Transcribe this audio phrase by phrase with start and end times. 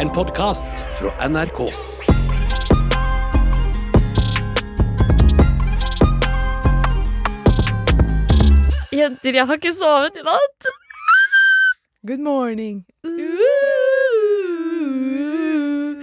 [0.00, 0.66] En podkast
[0.98, 1.60] fra NRK.
[8.92, 10.68] Jenter, jeg har ikke sovet i natt.
[12.04, 12.82] Good morning.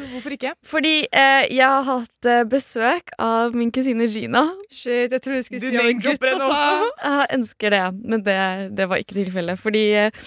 [0.09, 0.55] Hvorfor ikke?
[0.65, 4.47] Fordi eh, jeg har hatt eh, besøk av min kusine Gina.
[4.71, 6.89] Shit, jeg trodde du skulle si Du en gutt name-dropper henne også.
[7.03, 8.39] Jeg ønsker det, men det,
[8.73, 9.61] det var ikke tilfellet.
[9.61, 10.25] Fordi eh,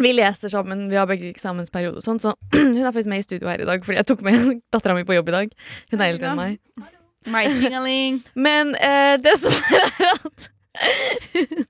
[0.00, 3.26] vi leser sammen, vi har begge eksamensperiode og sånn, så hun er faktisk med i
[3.26, 4.34] studio her i dag fordi jeg tok med
[4.74, 5.54] dattera mi på jobb i dag.
[5.92, 6.58] Hun er eldre enn meg.
[7.32, 7.44] My.
[8.34, 10.48] Men eh, det som er, er at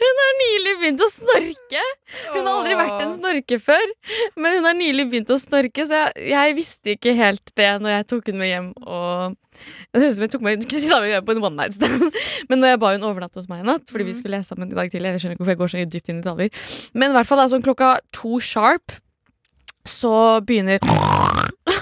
[0.00, 1.82] Hun har nylig begynt å snorke.
[2.32, 3.92] Hun har aldri vært en snorker før,
[4.40, 7.94] men hun har nylig begynt å snorke, så jeg, jeg visste ikke helt det når
[7.98, 8.70] jeg tok henne med hjem.
[8.80, 9.36] Og
[9.92, 10.64] Det høres ut som jeg tok meg
[11.26, 12.08] på en one night stand,
[12.48, 14.72] men når jeg ba hun overnatte hos meg i natt, fordi vi skulle lese sammen
[14.72, 16.66] i dag tidlig, jeg skjønner ikke hvorfor jeg går så dypt inn i detaljer,
[16.96, 18.96] men i hvert fall sånn klokka to sharp,
[19.88, 20.14] så
[20.44, 20.80] begynner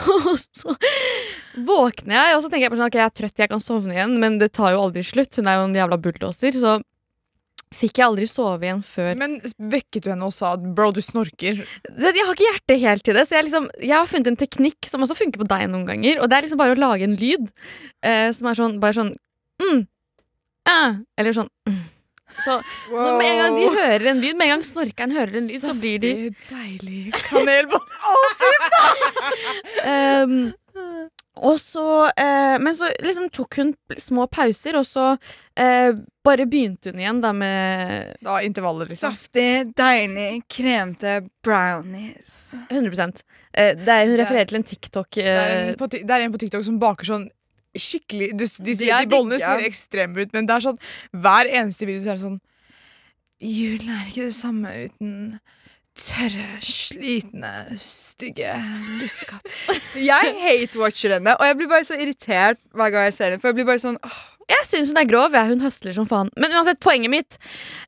[0.09, 0.75] Og så
[1.67, 3.95] våkner jeg, og så tenker jeg på sånn, ok, jeg er trøtt, jeg kan sovne
[3.95, 5.39] igjen, men det tar jo aldri slutt.
[5.39, 6.77] Hun er jo en jævla bulldoser, så
[7.75, 11.61] fikk jeg aldri sove igjen før Men vekket du henne og sa bro, du snorker?
[11.61, 14.89] Jeg har ikke hjerte helt til det, så jeg, liksom, jeg har funnet en teknikk
[14.89, 16.23] som også funker på deg noen ganger.
[16.23, 17.51] Og det er liksom bare å lage en lyd
[18.07, 19.15] eh, som er sånn, bare sånn
[19.63, 19.85] mm,
[20.73, 21.87] eh, Eller sånn mm.
[22.39, 25.41] Så, så når med en gang de hører en lyd, med en gang snorkeren hører
[25.41, 27.87] en lyd, så blir de Saftig, deilig kanelboll.
[29.95, 30.37] ehm,
[31.47, 31.85] Og så
[32.17, 35.11] eh, Men så liksom tok hun små pauser, og så
[35.59, 35.95] eh,
[36.25, 39.15] bare begynte hun igjen da med Da intervaller, liksom.
[39.15, 42.53] Saftig, deilig, kremte brownies.
[42.69, 43.11] 100
[43.53, 45.11] eh, det er, Hun refererer refererer til en TikTok.
[45.15, 47.29] Det er, Eh, en på, det er en på TikTok som baker sånn
[47.79, 50.79] skikkelig De, de, de, de bollene ser ekstreme ut, men det er sånn
[51.15, 52.39] hver eneste video så er det sånn
[53.45, 55.13] Julen er ikke det samme uten
[55.99, 58.55] tørre, slitne, stygge
[59.01, 59.55] lussekatt.
[59.99, 63.43] Jeg hate-watcher henne, og jeg blir bare så irritert hver gang jeg ser henne.
[63.43, 65.35] For jeg blir bare sånn åh, Jeg syns hun er grov.
[65.37, 66.31] Ja, hun høsler som faen.
[66.41, 67.37] Men uansett, poenget mitt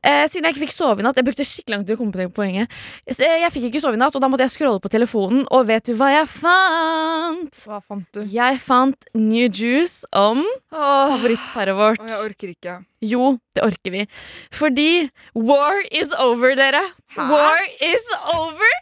[0.04, 2.12] eh, Siden jeg ikke fikk sove i natt Jeg brukte skikkelig lang tid å komme
[2.12, 2.68] på det poenget.
[3.08, 5.64] Eh, Jeg fikk ikke sove i natt, og da måtte jeg scrolle på telefonen, og
[5.70, 7.62] vet du hva jeg fant?
[7.64, 8.20] Hva fant du?
[8.28, 12.00] Jeg fant New Juice om favorittparet vårt.
[12.04, 12.76] åh, jeg orker ikke.
[13.08, 14.04] Jo, det orker vi.
[14.52, 14.90] Fordi
[15.34, 16.82] war is over, dere.
[17.16, 17.28] Hæ?
[17.32, 18.06] War is
[18.36, 18.76] over!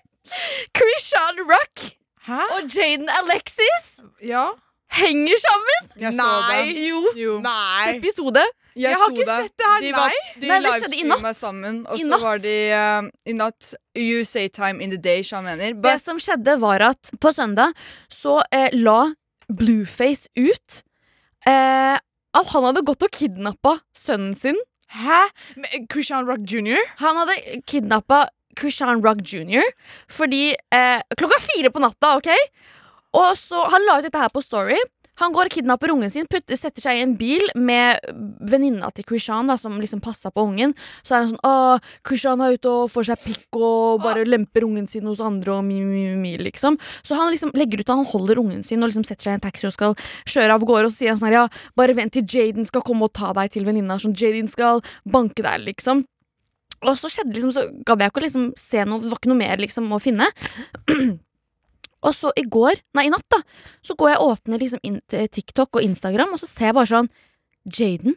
[0.77, 1.87] Krishan Rock
[2.27, 2.43] Hæ?
[2.59, 3.87] og Jaden Alexis
[4.21, 4.51] Ja?
[5.01, 5.91] Henger sammen!
[6.19, 6.63] Nei.
[6.89, 7.03] Jo.
[7.19, 7.35] Jo.
[7.45, 7.97] Nei!
[7.97, 8.43] Episode.
[8.79, 9.37] Jeg, Jeg har ikke det.
[9.49, 10.35] sett det her, De, var, nei.
[10.43, 11.37] de Nei, det skjedde i natt.
[11.37, 12.23] sammen, og I så natt.
[12.23, 15.75] var de uh, i natt You say time in the day, mener.
[15.83, 17.75] Det som skjedde, var at på søndag
[18.13, 19.01] så uh, la
[19.49, 20.83] Blueface ut
[21.49, 24.59] uh, at han hadde gått og kidnappa sønnen sin.
[24.95, 25.25] Hæ?
[25.91, 26.79] Christian Rock jr.?
[27.03, 29.63] Han hadde kidnappa Krishan Rock jr.
[30.11, 30.55] fordi
[31.19, 32.31] Klokka fire på natta, OK?
[33.19, 34.79] Og så Han la ut dette her på Story.
[35.19, 37.99] Han går og kidnapper ungen sin, putter, setter seg i en bil med
[38.51, 40.75] venninna til Krishan, da, som liksom passa på ungen.
[41.03, 44.67] Så er han sånn Å, Krishan er ute og får seg pikk og bare lemper
[44.69, 46.79] ungen sin hos andre og mi, mi, mi, liksom.
[47.03, 49.41] Så han liksom legger ut at han holder ungen sin og liksom setter seg i
[49.41, 50.87] en taxi og skal kjøre av gårde.
[50.87, 53.35] Og så sier han sånn her, ja, bare vent til Jaden skal komme og ta
[53.41, 53.99] deg til venninna.
[53.99, 56.07] Sånn Jaden skal banke deg, liksom.
[56.87, 59.33] Og så skjedde liksom, så gadd jeg ikke å liksom se noe, det var ikke
[59.33, 60.31] noe mer liksom å finne.
[62.05, 63.41] og så i går, nei i natt da,
[63.83, 66.79] så går jeg og åpner liksom inn til TikTok og Instagram, og så ser jeg
[66.79, 67.11] bare sånn
[67.67, 68.17] Jaden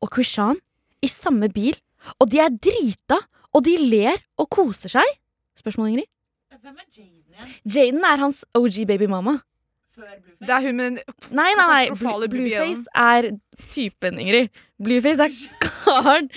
[0.00, 0.60] og Krishan
[1.04, 1.76] i samme bil,
[2.20, 3.18] og de er drita,
[3.50, 5.16] og de ler og koser seg.
[5.58, 6.10] Spørsmål, Ingrid?
[6.60, 7.54] Hvem er Jaden igjen?
[7.74, 9.40] Jaden er hans OG babymama.
[10.00, 10.46] Før Blueface?
[10.48, 10.98] Det er hun med den
[11.36, 11.80] Nei, nei, nei.
[11.94, 12.30] BBL-en.
[12.34, 13.30] Blueface er
[13.70, 14.48] typen, Ingrid.
[14.82, 15.34] Blueface er
[15.84, 16.30] karen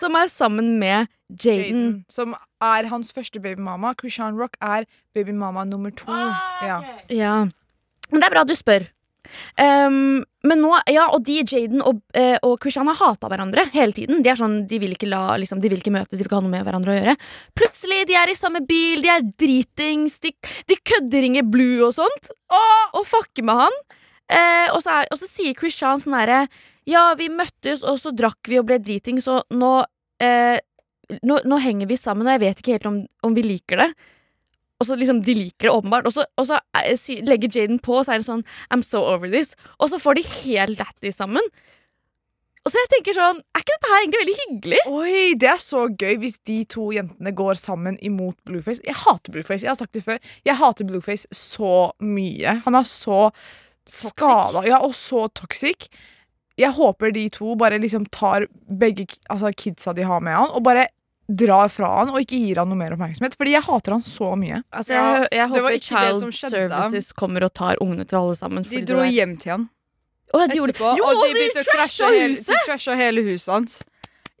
[0.00, 1.08] som er sammen med
[1.42, 2.04] Jaden.
[2.12, 3.94] Som er hans første babymama.
[3.98, 4.84] Krishan Rock er
[5.16, 6.10] babymama nummer to.
[6.12, 6.76] Ah, Ja.
[7.10, 7.36] Ja.
[8.10, 8.84] Men det er bra du spør.
[9.60, 13.96] Ehm, men nå, ja, og de, Jaden og, uh, og Christian har hata hverandre hele
[13.96, 14.22] tiden.
[14.22, 16.38] De er sånn, de vil ikke la, liksom, de vil ikke møtes, de vil ikke
[16.38, 17.16] ha noe med hverandre å gjøre.
[17.58, 20.32] Plutselig, de er i samme bil, de er dritings, de,
[20.70, 22.30] de kødderinger Blue og sånt.
[22.94, 23.82] Og fucker med han.
[24.26, 26.40] Uh, og, så er, og så sier Christian sånn herre
[26.90, 29.72] Ja, vi møttes, og så drakk vi og ble dritings, og nå,
[30.22, 30.56] uh,
[31.22, 33.90] nå Nå henger vi sammen, og jeg vet ikke helt om, om vi liker det.
[34.80, 36.08] Og så liksom, De liker det åpenbart.
[36.08, 39.02] Og så, og så eh, legger Jaden på, og så er det sånn I'm so
[39.04, 39.54] over this.
[39.80, 41.44] Og så får de helt lættis sammen.
[42.66, 44.80] Og så jeg tenker sånn Er ikke dette her egentlig veldig hyggelig?
[44.90, 48.82] Oi, Det er så gøy hvis de to jentene går sammen imot Blueface.
[48.86, 49.62] Jeg hater Blueface.
[49.64, 50.18] Jeg har sagt det før.
[50.46, 52.58] Jeg hater Blueface så mye.
[52.66, 53.30] Han er så
[53.86, 55.86] skada ja, og så toxic.
[56.58, 60.64] Jeg håper de to bare liksom tar begge altså, kidsa de har med han, og
[60.66, 60.88] bare
[61.28, 63.34] drar fra han og ikke gir han noe mer oppmerksomhet.
[63.38, 64.60] Fordi jeg hater han så mye.
[64.70, 66.28] Altså, jeg, jeg det var håper Child.
[66.38, 68.66] Services kommer og tar ungene til alle sammen.
[68.70, 69.68] De dro hjem til han
[70.34, 72.50] Å, de gjorde etterpå, Jo, og de de begynte å krasje hele, huset!
[72.50, 73.76] de trasha hele huset hans.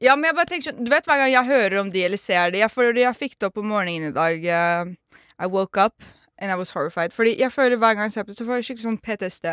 [0.02, 2.20] Ja, men jeg bare tenker sånn Du vet hver gang jeg hører om de eller
[2.20, 4.92] ser de Jeg, jeg fikk det opp om morgenen i dag Uh,
[5.40, 6.04] I woke up
[6.38, 7.14] and I was horrified.
[7.16, 9.46] Fordi jeg føler hver gang jeg ser på det, så får jeg skikkelig sånn PTSD.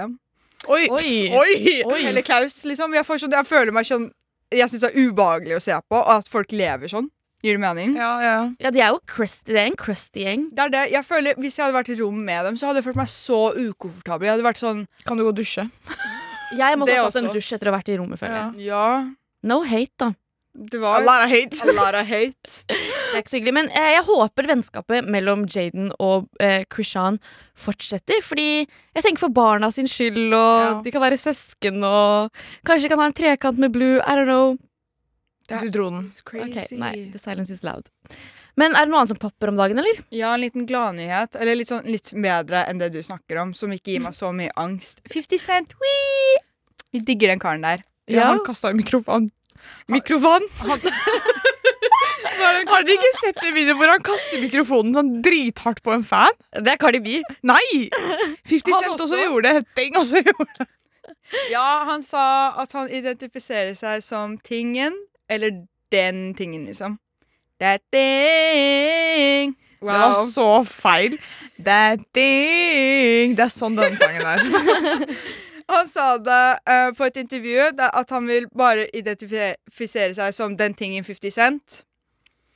[0.67, 0.83] Oi!
[0.91, 1.11] Oi.
[1.31, 1.53] Oi!
[1.87, 2.01] Oi.
[2.09, 2.95] Eller Klaus, liksom.
[2.95, 4.09] Jeg, får sånn, jeg føler meg sånn
[4.53, 7.07] Jeg syns det er ubehagelig å se på, og at folk lever sånn.
[7.43, 7.95] Gir det mening?
[7.99, 8.35] Ja, ja.
[8.63, 9.51] Ja, de er jo crusty.
[9.51, 10.45] Det er en crusty gjeng.
[10.55, 10.83] Det er det.
[10.93, 13.11] Jeg føler Hvis jeg hadde vært i rom med dem, så hadde jeg følt meg
[13.11, 14.29] så ukomfortabel.
[14.29, 15.65] Jeg hadde vært sånn Kan du gå og dusje?
[16.53, 18.67] Jeg må Det ha tatt en dusj etter å ha vært i rommet, føler jeg.
[18.67, 19.09] Ja,
[19.43, 20.11] No hate, da.
[20.53, 21.57] det var A lot of hate.
[21.65, 22.51] a lot of hate.
[22.69, 23.53] Det er ikke så hyggelig.
[23.57, 27.17] Men eh, jeg håper vennskapet mellom Jaden og eh, Krishan
[27.57, 28.21] fortsetter.
[28.25, 30.69] Fordi jeg tenker for barna sin skyld, og Ja.
[30.85, 32.31] de kan være søsken, og
[32.69, 33.97] kanskje kan ha en trekant med Blue.
[34.01, 34.55] I don't know.
[35.61, 36.05] Du dro den.
[36.07, 36.77] It's Ok, crazy.
[36.77, 37.89] nei, the silence is loud.
[38.55, 39.99] Men er det noe annet som topper om dagen, eller?
[40.13, 41.35] Ja, en liten gladnyhet.
[41.41, 44.29] Eller litt, sånn, litt bedre enn det du snakker om, som ikke gir meg så
[44.33, 45.01] mye angst.
[45.09, 46.37] 50 Cent, wee!
[46.93, 47.81] Vi digger den karen der.
[48.07, 48.27] Ja, Ja.
[48.33, 49.29] han kasta mikrofon.
[49.87, 50.43] Mikrofon!
[52.43, 56.33] Har dere ikke sett det videoen hvor han kaster mikrofonen sånn drithardt på en fan?
[56.55, 57.17] Det er Cardi B.
[57.45, 57.89] Nei!
[58.49, 59.19] 50 Han Cent også også?
[59.23, 59.65] gjorde det.
[59.79, 60.69] Deng også gjorde det.
[61.49, 64.93] Ja, han sa at han identifiserer seg som tingen,
[65.33, 66.97] eller den tingen, liksom.
[67.61, 69.55] That thing.
[69.79, 71.17] Det var så feil.
[71.65, 73.35] That thing.
[73.37, 75.07] Det er sånn den sangen er.
[75.73, 80.75] Han sa det uh, på et intervju, at han vil bare identifisere seg som den
[80.75, 81.77] tingen 50 Cent.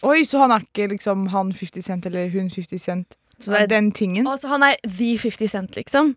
[0.04, 3.16] Oi, så han er ikke liksom han 50 Cent eller hun 50 Cent.
[3.40, 4.28] Så det er, Den tingen.
[4.28, 6.16] Og så han er the 50 Cent, liksom.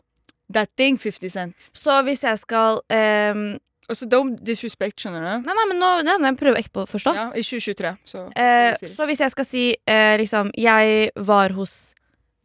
[0.52, 1.70] That thing 50 Cent.
[1.74, 3.58] Så hvis jeg skal ehm,
[3.90, 5.46] Og så don't disrespect, skjønner du?
[5.48, 7.14] Nei, nei, men nå nei, nei, jeg prøver ikke på å forstå.
[7.16, 8.92] Ja, I 2023, så skal Eh, si det.
[8.94, 11.72] så hvis jeg skal si eh, liksom Jeg var hos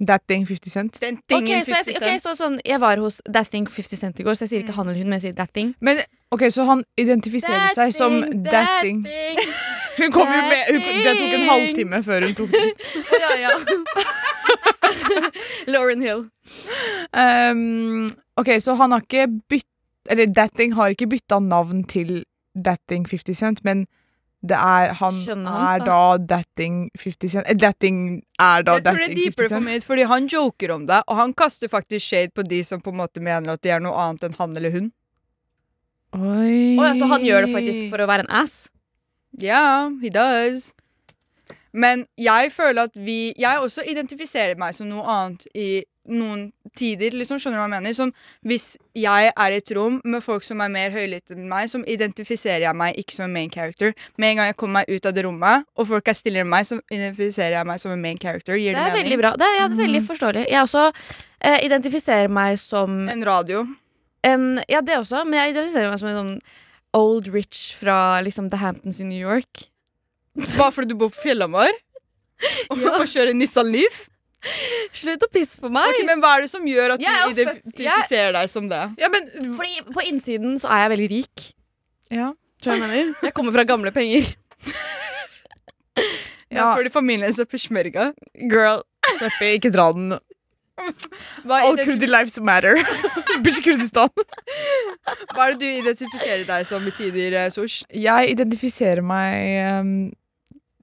[0.05, 0.97] That thing 50 Cent.
[0.99, 2.23] Den tingen så, jeg, 50 ok, Cent.
[2.25, 4.75] så sånn Jeg var hos That Thing 50 Cent i går, så jeg sier ikke
[4.75, 5.69] han eller hun, men jeg sier That Thing.
[5.79, 6.01] Men
[6.35, 8.17] ok, så han identifiserer seg som
[8.49, 9.05] that thing.
[10.01, 12.73] Hun kom jo med hun, Det tok en halvtime før hun tok den.
[13.23, 13.53] ja, ja.
[15.71, 16.25] Lauren Hill.
[17.15, 19.69] Um, ok, så han har ikke bytt
[20.09, 22.23] Eller that thing har ikke bytta navn til
[22.55, 23.85] that thing 50 Cent, men
[24.45, 28.61] det er han Skjønner hans, er da that thing 50 Cent Eller that thing er
[28.61, 31.17] da Jeg tror det er 50 for mye, meg fordi han joker om det, og
[31.17, 33.97] han kaster faktisk shade på de som på en måte mener at de er noe
[33.97, 34.91] annet enn han eller hun.
[36.15, 36.77] Oi.
[36.77, 38.69] Oh, ja, så han gjør det faktisk for å være en ass?
[39.41, 40.69] Ja, he does.
[41.75, 47.15] Men jeg føler at vi Jeg også identifiserer meg som noe annet i noen tider.
[47.15, 47.95] liksom, Skjønner du hva jeg mener?
[47.97, 48.11] Som
[48.45, 51.81] Hvis jeg er i et rom med folk som er mer høylytte enn meg, så
[51.81, 53.95] identifiserer jeg meg ikke som en main character.
[54.17, 56.51] Med en gang jeg kommer meg ut av det rommet, og folk er stillere enn
[56.51, 58.57] meg, så identifiserer jeg meg som en main character.
[58.59, 59.33] Gir Det det, er veldig bra.
[59.39, 60.45] Det er, ja, det er veldig forståelig.
[60.51, 63.65] Jeg også eh, identifiserer meg som En radio.
[64.23, 66.35] en Ja, det også, men jeg identifiserer meg som en sånn
[66.95, 69.67] old rich fra liksom The Hamptons i New York.
[70.55, 71.71] Bare fordi du bor på Fjellhamar?
[72.71, 74.05] Og, og kjører Nissan Leaf?
[74.99, 75.89] Slutt å pisse på meg!
[75.91, 78.83] Ok, men hva er det som gjør at Jeg du identifiserer deg som det?
[79.01, 81.47] Ja, men Fordi på innsiden så er jeg veldig rik.
[82.13, 82.31] Ja.
[82.63, 83.15] Tror jeg mener.
[83.25, 84.29] Jeg kommer fra gamle penger.
[86.55, 86.61] Ja.
[86.61, 86.75] Ja.
[86.77, 88.11] Fordi familien er peshmerga.
[88.47, 88.83] Girl.
[89.17, 90.13] Seppi, ikke dra den.
[90.75, 92.79] Hva, All crudy kurdi lives matter.
[93.43, 94.11] Bitch Kurdistan.
[95.33, 97.83] hva er det du identifiserer deg som i tider, eh, Sosh?
[97.95, 99.93] Jeg identifiserer meg um,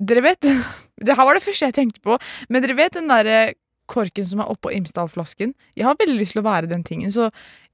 [0.03, 0.51] Dere vet
[1.07, 2.19] Det her var det første jeg tenkte på.
[2.49, 3.53] Men dere vet den derre
[3.93, 5.51] korken som er oppå Imsdal-flasken?
[5.77, 7.27] Jeg har veldig lyst til å være den tingen, så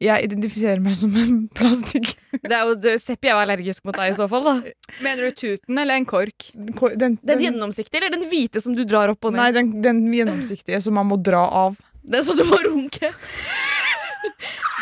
[0.02, 2.14] jeg identifiserer meg som en plastikk.
[2.42, 4.46] Det er jo, Seppi er jo allergisk mot deg i så fall.
[4.48, 4.54] da
[5.04, 6.48] Mener du tuten eller en kork?
[6.78, 9.42] Ko- Den, Den gjennomsiktige eller den hvite som du drar opp og ned?
[9.44, 11.78] Nei, den, den gjennomsiktige som man må dra av.
[12.08, 13.12] Den som du må runke.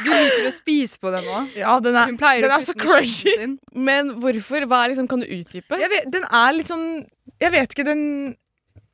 [0.04, 1.42] Du liker å spise på den nå.
[1.56, 3.34] Ja, den er, den er så den crunchy.
[3.74, 4.66] Men hvorfor?
[4.68, 5.78] Hva er liksom, Kan du utdype?
[5.80, 6.86] Jeg vet, den er litt sånn
[7.42, 8.02] Jeg vet ikke, den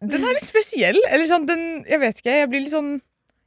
[0.02, 0.98] Den er litt spesiell.
[1.08, 2.96] Eller sånn, den Jeg vet ikke, jeg blir litt sånn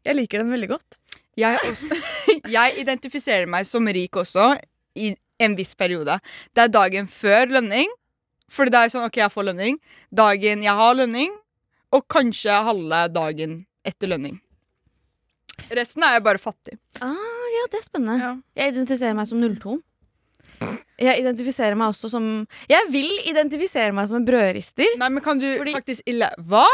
[0.07, 0.99] Jeg liker den veldig godt.
[1.35, 1.89] Jeg, også,
[2.57, 4.53] jeg identifiserer meg som rik også,
[4.95, 5.11] i
[5.43, 6.15] en viss periode.
[6.55, 7.91] Det er dagen før lønning,
[8.47, 9.81] for det er sånn OK, jeg får lønning.
[10.15, 11.33] Dagen jeg har lønning,
[11.91, 14.39] og kanskje halve dagen etter lønning.
[15.75, 16.77] Resten er jeg bare fattig.
[17.03, 18.15] Ah, ja, det er spennende.
[18.21, 18.31] Ja.
[18.59, 19.77] Jeg identifiserer meg som 02.
[20.99, 24.97] Jeg identifiserer meg også som Jeg vil identifisere meg som en brødrister.
[24.97, 26.65] Nei, men kan du Fordi- faktisk ille Hva?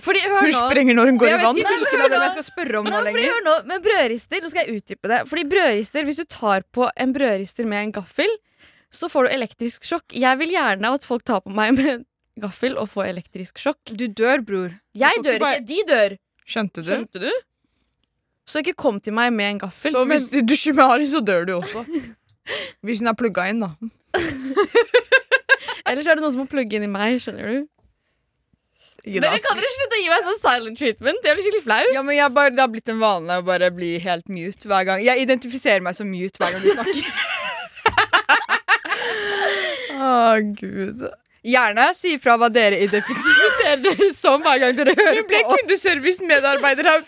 [0.00, 2.30] Fordi, hør Hun nå sprenger når hun går Jeg i vet ikke hvilken av jeg
[2.32, 3.26] skal spørre om Men nå lenger.
[3.28, 5.18] hør nå, men brødrister, nå skal jeg utdype det.
[5.28, 8.28] Fordi brødrister, Hvis du tar på en brødrister med en gaffel,
[8.90, 10.12] så får du elektrisk sjokk.
[10.12, 12.04] Jeg vil gjerne at folk tar på meg med
[12.40, 13.84] gaffel og får elektrisk sjokk.
[13.96, 14.80] Du dør, bror.
[14.94, 16.16] Jeg dør ikke bare- de dør.
[16.46, 16.90] Skjønte du?
[16.90, 17.30] Skjønte du?
[18.46, 19.92] Så ikke kom til meg med en gaffel.
[19.92, 21.84] Så hvis du dusjer med Ari, så dør du også.
[22.82, 23.70] Hvis hun er plugga inn, da.
[25.90, 27.20] Ellers er det noen som må plugge inn i meg.
[27.22, 27.68] skjønner du?
[29.02, 31.24] Dere kan dere slutte å gi meg sånn silent treatment?
[31.26, 31.86] Jeg blir skikkelig flau.
[31.94, 35.02] Ja, men bare, Det har blitt en vane å bare bli helt mute hver gang.
[35.02, 37.02] Jeg identifiserer meg som mute hver gang du snakker.
[40.02, 41.02] Å, gud.
[41.42, 45.50] Gjerne si fra hva dere identifiserer dere som hver gang dere hører Du ble på
[45.50, 45.62] oss.
[45.64, 47.02] kundeservice-medarbeider her.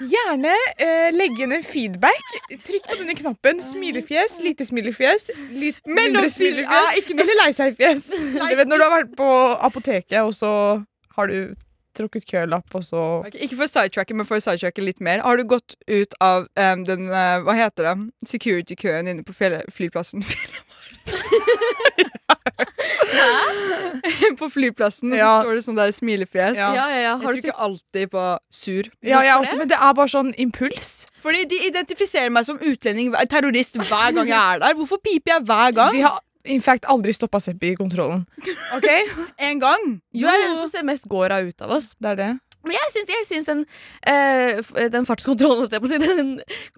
[0.00, 2.22] Gjerne eh, legge en feedback.
[2.50, 3.60] Trykk på denne knappen.
[3.62, 6.70] Smilefjes, lite smilefjes, litt mindre smilefjes.
[6.70, 8.08] ja, Eller lei seg-fjes.
[8.52, 9.28] Du vet når du har vært på
[9.68, 10.52] apoteket, og så
[11.16, 11.54] har du
[11.96, 15.20] trukket kølapp, og så okay, ikke for å sidetracke, men for å sidetracke litt mer.
[15.24, 17.96] Har du gått ut av um, den uh, Hva heter det?
[18.30, 20.24] Security-køen inne på flyplassen?
[24.40, 26.56] på flyplassen, og så står det sånn der smilefjes.
[26.58, 26.70] Ja.
[26.76, 26.96] Ja, ja, ja.
[27.02, 28.24] Jeg Har du trykker ikke alltid på
[28.62, 28.88] sur.
[29.04, 30.90] Ja, jeg også, men det er bare sånn impuls.
[31.22, 34.72] Fordi de identifiserer meg som utlending, terrorist, hver gang jeg er der.
[34.78, 35.92] Hvorfor piper jeg hver gang?
[35.96, 38.24] De har in fact aldri stoppa Seppi i kontrollen.
[38.76, 38.88] Ok?
[39.38, 40.00] En gang.
[40.14, 41.92] Du er den som ser mest gåra ut av oss.
[42.02, 42.32] Det er det.
[42.62, 43.64] Men jeg syns, den,
[44.08, 46.32] øh, den fartskontrollen jeg på den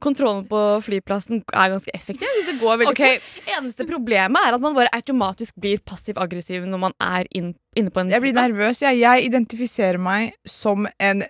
[0.04, 2.24] kontrollen på flyplassen er ganske effektiv.
[2.24, 3.20] Jeg synes det går veldig okay.
[3.20, 3.52] fort.
[3.58, 8.00] Eneste problemet er at man bare automatisk blir passiv-aggressiv når man er inn, inne på
[8.02, 8.16] en flyplass.
[8.16, 8.82] Jeg blir nervøs.
[8.82, 11.24] Jeg, jeg identifiserer meg som en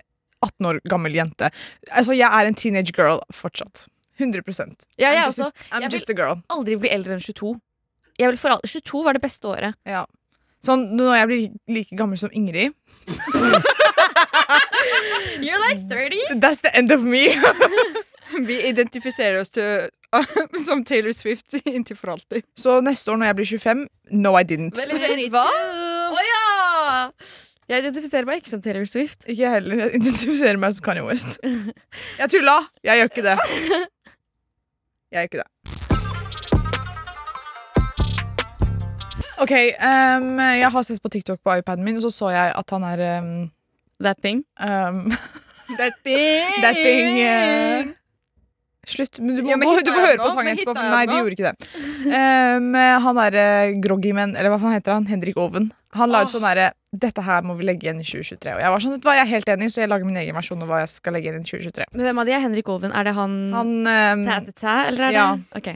[0.45, 1.51] 18 år gammel jente.
[1.91, 3.87] Altså, jeg er en teenage girl fortsatt.
[4.21, 4.45] 100
[4.99, 5.51] Ja, jeg I'm just, også.
[5.73, 6.43] I'm vil- just a girl.
[6.51, 7.57] Aldri bli eldre enn 22.
[8.19, 9.75] Jeg vil for 22 var det beste året.
[9.85, 10.05] Ja.
[10.65, 12.73] Sånn, når jeg blir like gammel som Ingrid
[15.41, 16.41] You're like 30.
[16.41, 17.29] That's the end of me.
[18.47, 19.89] Vi identifiserer oss til,
[20.67, 22.43] som Taylor Swift inntil for alltid.
[22.59, 24.79] Så neste år når jeg blir 25 No, I didn't.
[25.35, 25.47] Hva?
[26.15, 27.11] Å ja!
[27.69, 29.25] Jeg identifiserer meg ikke som Taylor Swift.
[29.31, 29.87] Ikke heller.
[29.87, 31.39] Jeg identifiserer meg som Kanye West.
[32.19, 32.59] Jeg tulla!
[32.85, 33.39] Jeg gjør ikke det.
[35.15, 35.49] Jeg gjør ikke det.
[39.43, 42.71] OK, um, jeg har sett på TikTok på iPaden min, og så så jeg at
[42.71, 43.33] han er ehm,
[44.05, 44.45] That thing.
[44.61, 45.09] Um,
[45.81, 46.57] That thing.
[46.63, 47.93] That thing uh,
[48.85, 49.17] Slutt.
[49.19, 50.27] Men du må, Ja, men må- du må høre nå?
[50.27, 50.75] på sangen etterpå.
[50.77, 51.69] Nei, de du gjorde ikke det.
[52.05, 52.75] Um,
[53.07, 53.45] han derre
[53.81, 55.07] Groggyman, eller hva faen heter han?
[55.09, 55.71] Henrik Oven.
[55.97, 58.53] Han la ut sånn derre Dette her må vi legge igjen i 2023.
[58.55, 60.21] Og jeg var sånn, vet du hva, jeg er helt enig, så jeg lager min
[60.21, 61.87] egen versjon av hva jeg skal legge igjen i 2023.
[61.97, 62.93] Men hvem av de er Henrik Oven?
[62.95, 65.25] Er det han, Han um, Tæ-tæ-tæ, eller er det ja.
[65.59, 65.71] Ok.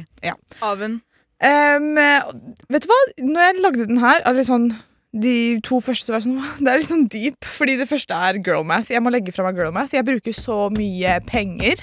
[0.68, 1.00] Aven.
[1.48, 1.88] Um,
[2.70, 4.68] Vet du hva, når jeg lagde den her, eller sånn
[5.12, 8.66] de to første var sånn, Det er litt sånn deep, fordi det første er girl
[8.68, 8.92] math.
[8.92, 9.96] Jeg må legge fra meg girl math.
[9.96, 11.80] Jeg bruker så mye penger.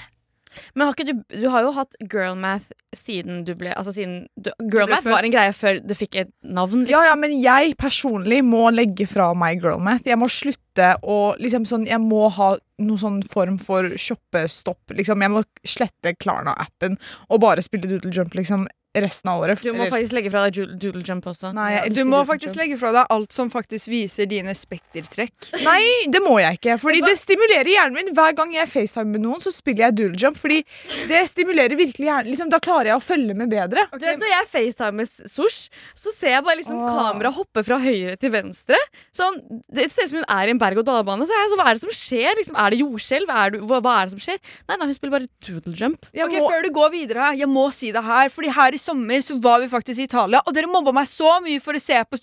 [0.72, 4.70] Men har du Du har jo hatt girl math siden du ble Altså siden Girlmath
[4.72, 6.86] Girl math var en greie før det fikk et navn.
[6.86, 6.94] Liksom.
[6.94, 10.06] Ja, ja, men jeg personlig må legge fra meg girl math.
[10.08, 14.96] Jeg må slutte å liksom sånn Jeg må ha noen sånn form for shoppestopp.
[14.96, 15.22] Liksom.
[15.24, 18.66] Jeg må slette Klarna-appen og bare spille Doodle Jump liksom
[19.02, 19.60] resten av året.
[19.62, 21.52] Du må Eller- faktisk legge fra deg Doodle- Jump også.
[21.54, 22.60] Nei, jeg Du må faktisk Jump.
[22.62, 25.50] legge fra deg alt som faktisk viser dine spektertrekk.
[25.64, 26.78] Nei, det må jeg ikke.
[26.80, 28.14] Fordi det stimulerer hjernen min.
[28.16, 30.36] Hver gang jeg facetimer med noen, så spiller jeg Doodle Jump.
[30.40, 30.62] Fordi
[31.08, 32.30] det stimulerer virkelig hjernen.
[32.32, 33.86] Liksom, da klarer jeg å følge med bedre.
[33.98, 36.88] Du vet, Når jeg facetimer Sosh, så ser jeg bare liksom Åh.
[36.96, 38.76] kameraet hoppe fra høyre til venstre.
[39.14, 39.38] Sånn,
[39.72, 41.26] det ser ut som hun er i en berg-og-dal-bane.
[41.26, 42.34] Så jeg så, Hva er det som skjer?
[42.36, 43.28] Liksom, er det jordskjelv?
[43.30, 44.38] Er du- Hva, hva er det som skjer?
[44.68, 46.06] Nei, nei, hun spiller bare doodle jump.
[46.14, 48.28] Jeg Ok, må, Før du går videre, jeg må si det her.
[48.28, 51.36] Fordi her i sommer så var vi faktisk i Italia, og dere mobba meg så
[51.44, 52.16] mye for å se på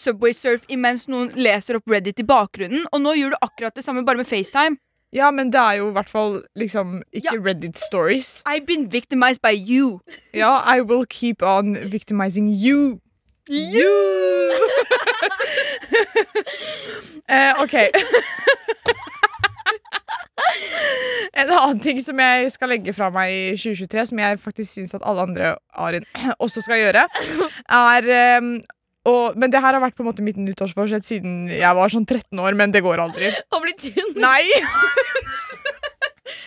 [0.00, 2.86] Subway Surf imens noen leser opp Reddit i bakgrunnen.
[2.92, 4.76] Og nå gjør du akkurat det samme, bare med FaceTime.
[5.14, 7.40] ja, men det er jo i hvert fall liksom ikke Ja.
[7.40, 8.42] Reddit stories.
[8.44, 10.00] I've been victimized by you.
[10.34, 13.00] Ja, I will keep on victimizing you.
[13.48, 13.94] You!
[17.28, 17.74] eh, OK.
[21.36, 24.94] En annen ting som jeg skal legge fra meg i 2023, som jeg faktisk syns
[24.96, 25.46] at alle andre
[25.76, 26.06] Arin
[26.44, 27.02] også skal gjøre,
[27.76, 28.02] er
[28.40, 28.54] um,
[29.06, 32.06] og, Men det her har vært på en måte mitt nyttårsforsett siden jeg var sånn
[32.08, 33.28] 13 år, men det går aldri.
[33.30, 34.12] Å bli tynn.
[34.18, 34.42] Nei!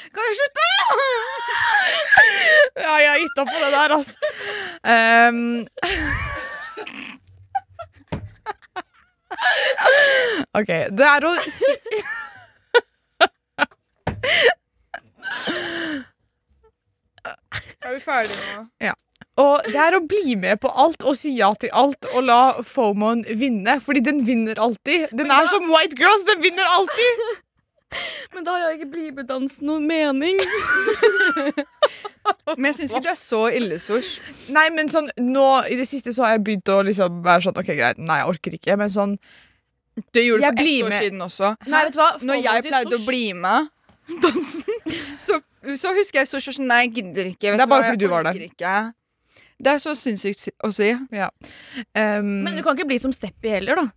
[0.09, 0.65] Kan jeg slutte?
[2.79, 4.15] Ja, jeg har gitt opp på det der, altså.
[4.83, 5.39] Um,
[10.59, 10.71] OK.
[10.99, 11.73] Det er å si
[17.79, 18.95] Er vi ferdige nå?
[19.39, 22.39] Og det er å bli med på alt og si ja til alt og la
[22.67, 23.77] FOMOen vinne.
[23.83, 25.13] Fordi den vinner alltid.
[25.15, 27.21] Den er som White Girls, den vinner alltid!
[28.35, 30.37] Men da har ikke BliBe-dans noen mening.
[32.59, 34.11] Men jeg syns ikke du er så illesors.
[34.53, 37.57] Nei, men sånn nå i det siste så har jeg begynt å liksom være sånn
[37.57, 38.77] OK, greit, nei, jeg orker ikke.
[38.77, 39.15] Men sånn
[40.13, 41.03] Det gjorde Jeg du for ett år med.
[41.07, 41.49] siden også.
[41.65, 42.11] Nei, vet du hva?
[42.29, 43.71] Når jeg pleide å bli med
[44.23, 44.63] dansen,
[45.21, 45.39] så,
[45.77, 47.51] så husker jeg så sånn Nei, jeg gidder ikke.
[47.53, 48.41] Vet Det er bare hva, fordi du var der.
[48.49, 48.75] Ikke.
[49.59, 50.91] Det er så sinnssykt å si.
[50.95, 53.89] Um, Men du kan ikke bli som Seppi heller, da.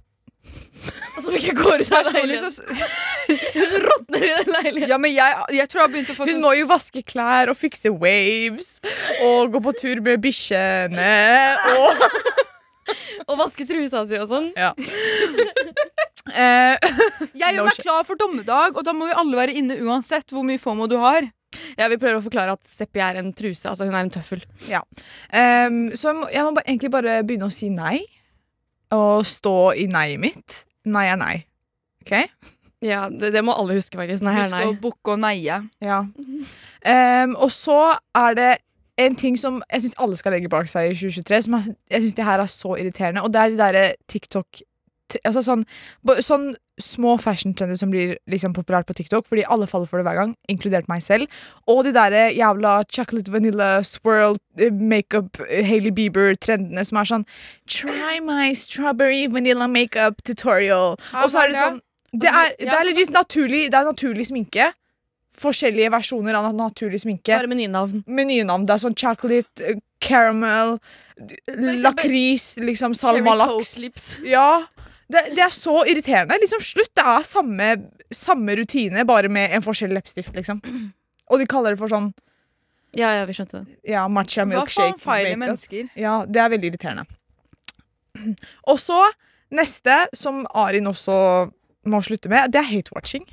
[1.17, 2.79] Og som ikke går ut av leiligheten.
[3.55, 4.91] Hun råtner i den leiligheten.
[4.91, 7.03] Ja, men jeg, jeg tror jeg har begynt å få hun sånn må jo vaske
[7.07, 8.73] klær og fikse waves
[9.23, 11.13] og gå på tur med bikkjene
[11.77, 12.07] og
[13.31, 14.49] Og vaske trusa si og sånn.
[14.59, 14.73] Eh,
[17.43, 20.45] Jeg gjør meg klar for dommedag, og da må vi alle være inne uansett hvor
[20.47, 21.27] mye FOMO du har.
[21.77, 23.67] Ja, Vi prøver å forklare at Seppi er en truse.
[23.69, 24.45] Altså hun er en tøffel.
[25.33, 28.01] um, så jeg må, jeg må ba, egentlig bare begynne å si nei.
[28.93, 30.63] Og stå i nei-et mitt.
[30.89, 31.35] Nei er nei.
[32.05, 32.15] OK?
[32.83, 34.25] Ja, det, det må alle huske, faktisk.
[34.27, 34.65] Nei, Husk nei.
[34.69, 35.61] å bukke og neie.
[35.85, 36.01] Ja.
[36.83, 37.77] Um, og så
[38.19, 38.51] er det
[39.01, 42.03] en ting som jeg syns alle skal legge bak seg i 2023, som jeg, jeg
[42.05, 44.67] synes det her er så irriterende, og det er de derre TikTok t-
[45.29, 45.65] Altså sånn,
[46.25, 50.17] sånn små fashion-trender som blir liksom populært på TikTok, fordi alle faller for det hver
[50.17, 51.29] gang, inkludert meg selv.
[51.69, 57.27] Og de derre jævla chocolate vanilla swirl eh, makeup eh, Hailey Bieber-trendene som er sånn
[57.69, 60.97] Try my strawberry vanilla makeup tutorial.
[60.97, 61.83] Og så er det sånn
[62.13, 64.67] det er, det er legit naturlig, det er naturlig sminke.
[65.41, 67.33] Forskjellige versjoner av naturlig sminke.
[67.33, 68.03] Bare menynavn.
[68.05, 68.67] Menynavn.
[68.69, 70.77] Det er sånn chocolate, eh, caramel,
[71.81, 73.79] lakris, liksom salmalaks.
[74.29, 74.67] Ja.
[75.13, 76.39] Det, det er så irriterende.
[76.43, 76.91] Liksom Slutt.
[76.97, 77.69] Det er samme,
[78.15, 80.61] samme rutine, bare med en forskjellig leppestift, liksom.
[81.33, 82.11] Og de kaller det for sånn
[82.99, 83.77] Ja, ja, vi skjønte det.
[83.89, 85.89] ja, matcha Hva faen feiler mennesker?
[85.97, 87.07] Ja, det er veldig irriterende.
[88.71, 88.99] Og så
[89.53, 91.15] neste, som Arin også
[91.89, 93.25] må slutte med, det er hate-watching.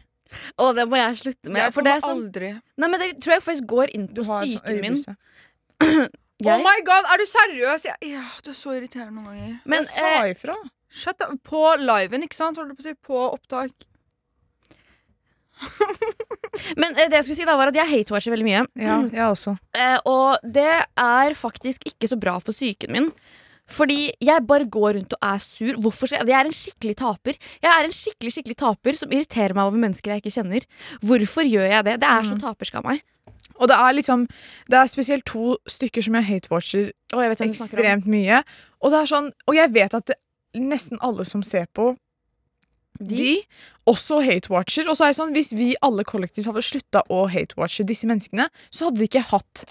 [0.62, 1.64] Å, det må jeg slutte med.
[1.66, 4.20] Jeg for det er sånn aldri Nei, men det tror jeg faktisk går inn Du
[4.22, 4.98] på har sånn psyken min.
[6.40, 6.54] jeg?
[6.54, 7.88] Oh my god, er du seriøs?
[7.90, 9.56] Jeg, ja, du er så irriterende noen ganger.
[9.66, 10.56] men Jeg sa eh, ifra.
[10.90, 11.36] Shut up.
[11.46, 12.58] På liven, ikke sant?
[12.58, 12.96] Holdt jeg på å si.
[13.10, 13.86] På opptak.
[16.80, 18.64] men eh, det jeg skulle si da var at jeg hate-watcher veldig mye.
[18.80, 19.56] Ja, jeg også.
[19.80, 23.12] Eh, og det er faktisk ikke så bra for psyken min.
[23.70, 25.78] Fordi jeg bare går rundt og er sur.
[25.78, 26.32] Hvorfor skal jeg?
[26.32, 27.38] jeg er en skikkelig taper.
[27.62, 30.66] Jeg er en skikkelig skikkelig taper som irriterer meg over mennesker jeg ikke kjenner.
[31.06, 32.00] Hvorfor gjør jeg det?
[32.02, 33.04] Det er så tapersk av meg.
[33.60, 34.26] Og det er liksom
[34.72, 37.86] Det er spesielt to stykker som jeg hate-watcher Og jeg vet hvem du snakker om.
[37.86, 38.40] ekstremt mye.
[38.80, 40.18] Og det er sånn Og jeg vet at det,
[40.58, 41.94] nesten alle som ser på
[43.00, 43.40] de,
[43.88, 44.90] også hate-watcher.
[44.90, 48.50] Og så er det sånn Hvis vi alle kollektivt hadde slutta å hate-watche disse menneskene,
[48.74, 49.64] så hadde de ikke hatt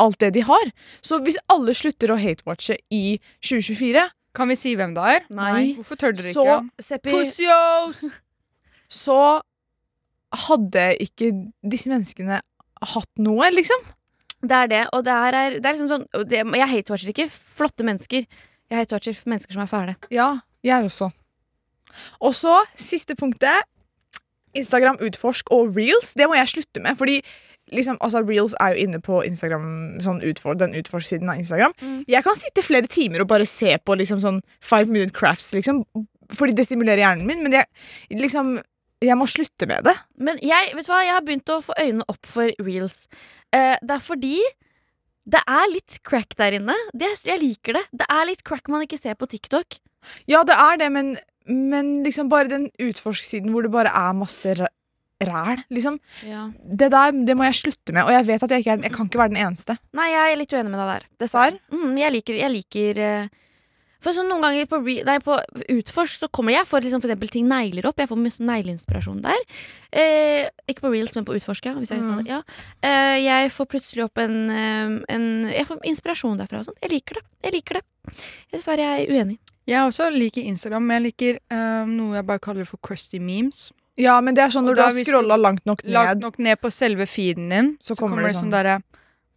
[0.00, 0.72] alt det de har.
[1.04, 5.24] Så hvis alle slutter å hate-watche i 2024, Kan vi si hvem det er?
[5.34, 5.72] Nei.
[5.74, 6.84] Hvorfor tør dere så, ikke?
[6.86, 8.04] Seppi Pussios!
[9.02, 9.40] så
[10.46, 11.32] hadde ikke
[11.66, 12.38] disse menneskene
[12.92, 13.82] hatt noe, liksom.
[14.40, 14.84] Det er det.
[14.94, 18.30] Og det er, det er liksom sånn det, Jeg hate-watcher ikke flotte mennesker.
[18.70, 19.96] Jeg hater watcher mennesker som er fæle.
[20.14, 20.30] Ja,
[20.64, 21.10] jeg også.
[22.20, 23.66] Og så siste punktet.
[24.54, 26.14] Instagram utforsk og reels.
[26.18, 26.96] Det må jeg slutte med.
[26.98, 27.20] Fordi
[27.72, 29.66] liksom, altså, reels er jo inne på Instagram
[30.02, 31.74] sånn utfor, den utforsk-siden av Instagram.
[31.82, 32.00] Mm.
[32.10, 35.84] Jeg kan sitte flere timer og bare se på liksom, sånn five minute crafts, liksom.
[36.30, 37.42] Fordi det stimulerer hjernen min.
[37.46, 37.70] Men jeg,
[38.14, 38.56] liksom,
[39.02, 39.96] jeg må slutte med det.
[40.18, 41.02] Men jeg, vet du hva?
[41.06, 43.04] jeg har begynt å få øynene opp for reels.
[43.54, 44.36] Eh, det er fordi
[45.30, 46.76] det er litt crack der inne.
[46.96, 47.84] Det, jeg liker det.
[48.02, 49.78] Det er litt crack man ikke ser på TikTok.
[50.30, 51.14] Ja, det er det, men,
[51.46, 54.54] men liksom bare den utforsk-siden hvor det bare er masse
[55.20, 55.98] ræl, liksom.
[56.80, 58.94] Det der det må jeg slutte med, og jeg vet at jeg, ikke er, jeg
[58.94, 59.76] kan ikke være den eneste.
[59.96, 61.06] Nei, jeg er litt uenig med deg der.
[61.20, 61.60] Dessverre.
[61.74, 63.30] Mm, jeg liker, jeg liker eh,
[64.00, 65.34] For sånn noen ganger på, re, nei, på
[65.76, 67.98] Utforsk så kommer jeg for, liksom, for eksempel ting negler opp.
[68.00, 69.42] Jeg får mye negleinspirasjon der.
[69.92, 71.74] Eh, ikke på Reels, men på Utforsk, ja.
[71.74, 72.24] Hvis jeg, Mm.
[72.26, 72.42] Ja.
[72.82, 76.78] Eh, jeg får plutselig opp en, eh, en Jeg får inspirasjon derfra og sånt.
[76.82, 77.22] Jeg liker det.
[77.44, 77.84] Jeg liker det.
[78.52, 79.38] Dessverre er jeg uenig.
[79.66, 83.70] Jeg også liker Instagram, men jeg liker um, noe jeg bare kaller for crusty memes.
[84.00, 86.38] Ja, men det er sånn Og når du har scrolla langt nok ned Langt nok
[86.38, 88.82] ned på selve feeden din, Så så, kommer kommer det det sånn- sånn derre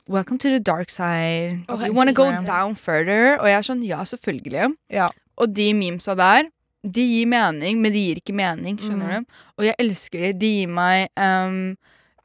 [0.10, 1.64] Welcome to the dark side.
[1.70, 3.38] Oh, you wanna go down further?
[3.40, 4.74] Og jeg er sånn, ja, selvfølgelig.
[4.92, 5.08] Ja.
[5.40, 6.50] Og de memesa der,
[6.84, 9.24] de gir mening, men de gir ikke mening, skjønner mm.
[9.24, 9.44] du?
[9.58, 10.34] Og jeg elsker de.
[10.42, 11.78] De gir meg um,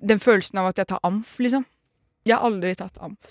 [0.03, 1.69] den følelsen av at jeg tar amf, liksom.
[2.27, 3.31] Jeg har aldri tatt amf.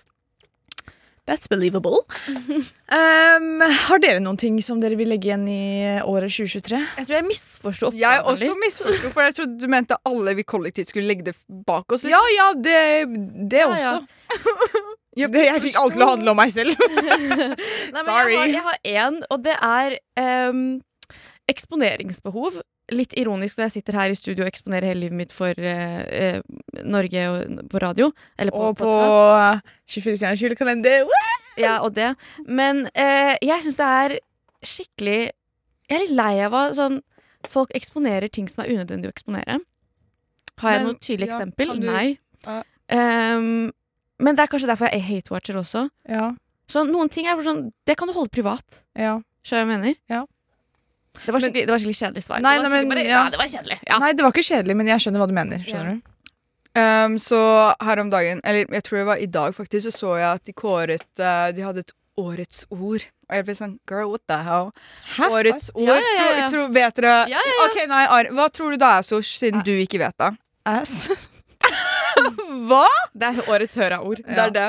[1.27, 2.05] That's believable.
[2.31, 6.79] um, har dere noen ting som dere vil legge igjen i året 2023?
[6.79, 8.61] Jeg tror jeg misforsto Jeg oppgaven også litt.
[8.63, 11.35] misforsto, for jeg trodde du mente alle vi kollektivt skulle legge det
[11.67, 12.07] bak oss.
[12.07, 12.77] Ja, ja, det,
[13.51, 14.07] det Ja, også.
[15.19, 15.27] ja.
[15.33, 16.79] Det, jeg fikk alt til å handle om meg selv.
[17.93, 18.39] Nei, Sorry.
[18.39, 19.99] Jeg har, jeg én, og det er
[20.47, 20.65] um,
[21.51, 22.61] eksponeringsbehov.
[22.95, 26.03] Litt ironisk når jeg sitter her i studio og eksponerer hele livet mitt for eh,
[26.07, 26.37] eh,
[26.87, 28.11] Norge og på radio.
[28.39, 31.03] Eller på, Og på på 24 stjerners julekalender.
[31.57, 32.13] Ja, og det.
[32.47, 34.17] Men eh, jeg syns det er
[34.63, 35.19] skikkelig
[35.89, 37.01] Jeg er litt lei av at sånn
[37.47, 39.59] folk eksponerer ting som er unødvendig å eksponere.
[40.59, 41.75] Har jeg Men, noe tydelig ja, eksempel?
[41.79, 42.17] du- Nei.
[42.47, 42.63] Uh.
[42.87, 43.71] Um,
[44.19, 45.89] men det er kanskje derfor jeg er hate-watcher også.
[46.09, 46.31] Ja.
[46.67, 48.83] Så noen ting er sånn Det kan du holde privat.
[48.95, 49.19] ja.
[49.47, 49.95] Skjønner jeg mener?
[50.11, 50.25] Ja.
[51.25, 52.41] Det var skikkelig, det var skikkelig kjedelig svar.
[52.45, 53.23] Nei, det var nei, men- bare, ja.
[53.23, 53.79] ja, det var kjedelig.
[53.87, 53.97] Ja.
[54.03, 55.65] Nei, det var ikke kjedelig, men jeg skjønner hva du mener.
[55.67, 56.13] Skjønner du?
[56.77, 57.39] Um, så
[57.81, 60.43] her om dagen, eller jeg tror det var i dag faktisk, så så jeg at
[60.45, 63.07] de kåret uh, De hadde et årets ord.
[63.29, 64.69] Og jeg ble sånn Girl, what the hell?
[65.15, 65.29] Hæ?
[65.39, 65.87] Årets ord.
[65.87, 67.41] Ja, ja, ja, Tro, Tror, tror, vet dere.
[67.65, 70.29] Ok, nei, Ar, Hva tror du da er så, siden du ikke vet det?
[70.69, 71.09] Ass.
[72.69, 72.85] Hva?
[73.17, 74.21] Det er årets høra-ord.
[74.25, 74.67] Det er det.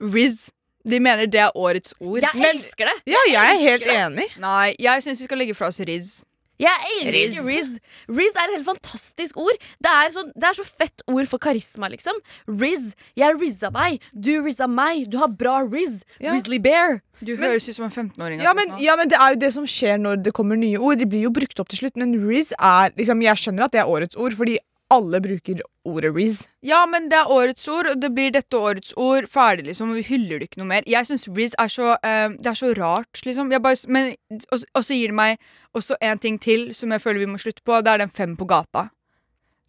[0.00, 0.50] Riz.
[0.88, 2.22] De mener det er årets ord.
[2.24, 2.96] Jeg Men- elsker det!
[3.12, 4.28] Ja, jeg er helt enig.
[4.40, 6.24] Nei, jeg syns vi skal legge fra oss Riz.
[6.60, 7.78] Jeg elsker Riz.
[8.08, 9.56] Riz er et helt fantastisk ord.
[9.80, 12.16] Det er, så, det er så fett ord for karisma, liksom.
[12.48, 12.94] Riz.
[13.16, 14.00] Jeg rizza deg.
[14.12, 15.06] Du rizza meg.
[15.08, 16.02] Du har bra riz.
[16.20, 16.34] Ja.
[16.34, 17.00] Rizzly Bear.
[17.20, 18.40] Du høres ut som en 15-åring.
[18.44, 21.00] Ja men, ja, men det er jo det som skjer når det kommer nye ord.
[21.00, 23.80] De blir jo brukt opp til slutt, men Riz er liksom, Jeg skjønner at det
[23.80, 24.58] er årets ord, fordi
[24.90, 26.40] alle bruker ordet Riz.
[26.66, 29.28] Ja, men det er årets ord, og det blir dette årets ord.
[29.30, 29.92] Ferdig, liksom.
[29.92, 30.86] og Vi hyller det ikke noe mer.
[30.90, 33.52] Jeg syns Riz er så uh, Det er så rart, liksom.
[33.54, 34.14] Jeg bare, men,
[34.50, 37.62] og, så gir det meg også en ting til som jeg føler vi må slutte
[37.64, 37.78] på.
[37.80, 38.88] Det er den fem på gata.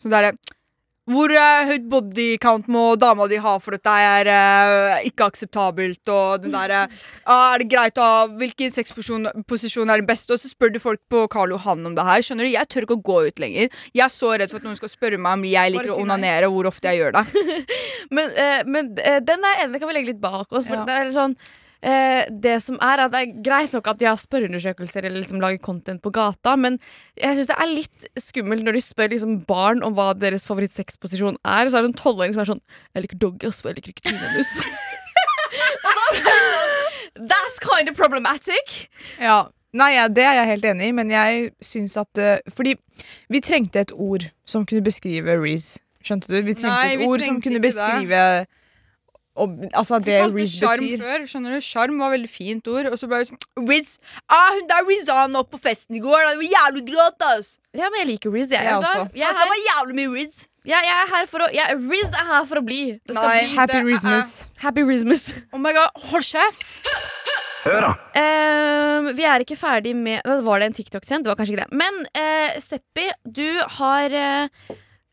[0.01, 0.57] Så det er det
[1.09, 5.25] Hvor eh, høyt body count må dama di ha for at det er uh, ikke
[5.31, 6.01] akseptabelt?
[6.13, 10.35] Og den der, uh, Er det greit å ha Hvilken sexposisjon er den beste?
[10.35, 12.21] Og så spør du folk på Karl Johan om det her.
[12.21, 12.51] Skjønner du?
[12.53, 13.73] Jeg tør ikke å gå ut lenger.
[13.97, 16.05] Jeg er så redd for at noen skal spørre meg om jeg liker si å
[16.05, 17.25] onanere, og hvor ofte jeg gjør det.
[18.15, 20.65] Men, uh, men eh, den er ene kan vi legge litt bak oss.
[20.67, 20.85] For Ja.
[20.87, 21.35] det er sånn
[21.86, 25.41] eh, det som er at det er greit nok at de har spørreundersøkelser eller liksom
[25.44, 26.80] lager content på gata, men
[27.20, 31.39] jeg syns det er litt skummelt når de spør liksom barn om hva deres favorittsexposisjon
[31.41, 31.70] er.
[31.70, 32.63] Så er det en tolvåring som er sånn
[32.94, 34.56] 'Jeg liker doggy, ass, for jeg liker ikke tynelus'.
[35.86, 38.88] Og da blir jeg sånn That's kind of problematic.
[39.20, 39.50] Ja.
[39.74, 42.76] Nei, ja, Det er jeg helt enig i, men jeg syns at uh, Fordi
[43.32, 45.78] vi trengte et ord som kunne beskrive Riz.
[46.04, 46.39] Skjønte du?
[46.41, 48.48] Vi trengte Nei, et vi ord som kunne beskrive det.
[49.36, 51.00] Og, Altså det Riz sjarm betyr.
[51.06, 51.26] før.
[51.32, 51.62] skjønner du?
[51.63, 52.86] Sjarm var veldig fint ord.
[52.91, 53.98] Og så ble vi sånn Riz!
[54.30, 56.26] Ah, hun der Rizan opp på festen i går.
[56.34, 57.60] Det var jævlig gråt, ass!
[57.74, 58.50] Ja, men jeg liker Riz.
[58.52, 59.08] Jeg, Jeg du også.
[59.15, 60.48] jeg, Altså, det var jævlig mye Riz.
[60.67, 62.82] Ja, jeg er her for å ja, Riz er her for å bli.
[63.08, 63.39] Det skal Nei.
[63.48, 64.34] bli Happy det er- Rizmas.
[64.62, 65.24] Happy Rizmas.
[65.54, 66.91] Oh my god, hold kjeft!
[67.62, 71.24] Eh, vi er ikke ferdig med Var det en TikTok-trend?
[71.24, 71.78] Det var kanskje ikke det.
[71.78, 73.46] Men uh, Seppi, du
[73.78, 74.48] har uh,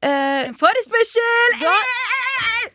[0.09, 1.59] En Forespørsel!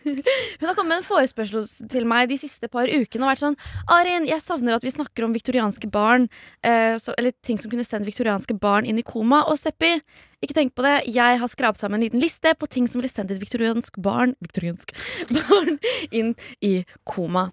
[0.59, 3.57] Hun har kommet med en forespørsel til meg de siste par ukene og vært sånn
[3.91, 6.27] Arin, jeg savner at vi snakker om viktorianske barn.
[6.65, 9.43] Eh, så, eller ting som kunne sendt viktorianske barn inn i koma.
[9.51, 9.95] Og Seppi,
[10.43, 10.95] ikke tenk på det.
[11.13, 14.35] Jeg har skrapt sammen en liten liste på ting som ville sendt et viktoriansk barn
[14.43, 14.95] Viktoriansk
[15.39, 15.77] barn
[16.11, 16.75] inn i
[17.07, 17.49] koma.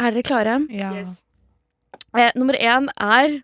[0.00, 0.58] Er dere klare?
[0.74, 0.92] Ja.
[0.98, 1.22] Yes.
[2.14, 3.40] Eh, nummer én er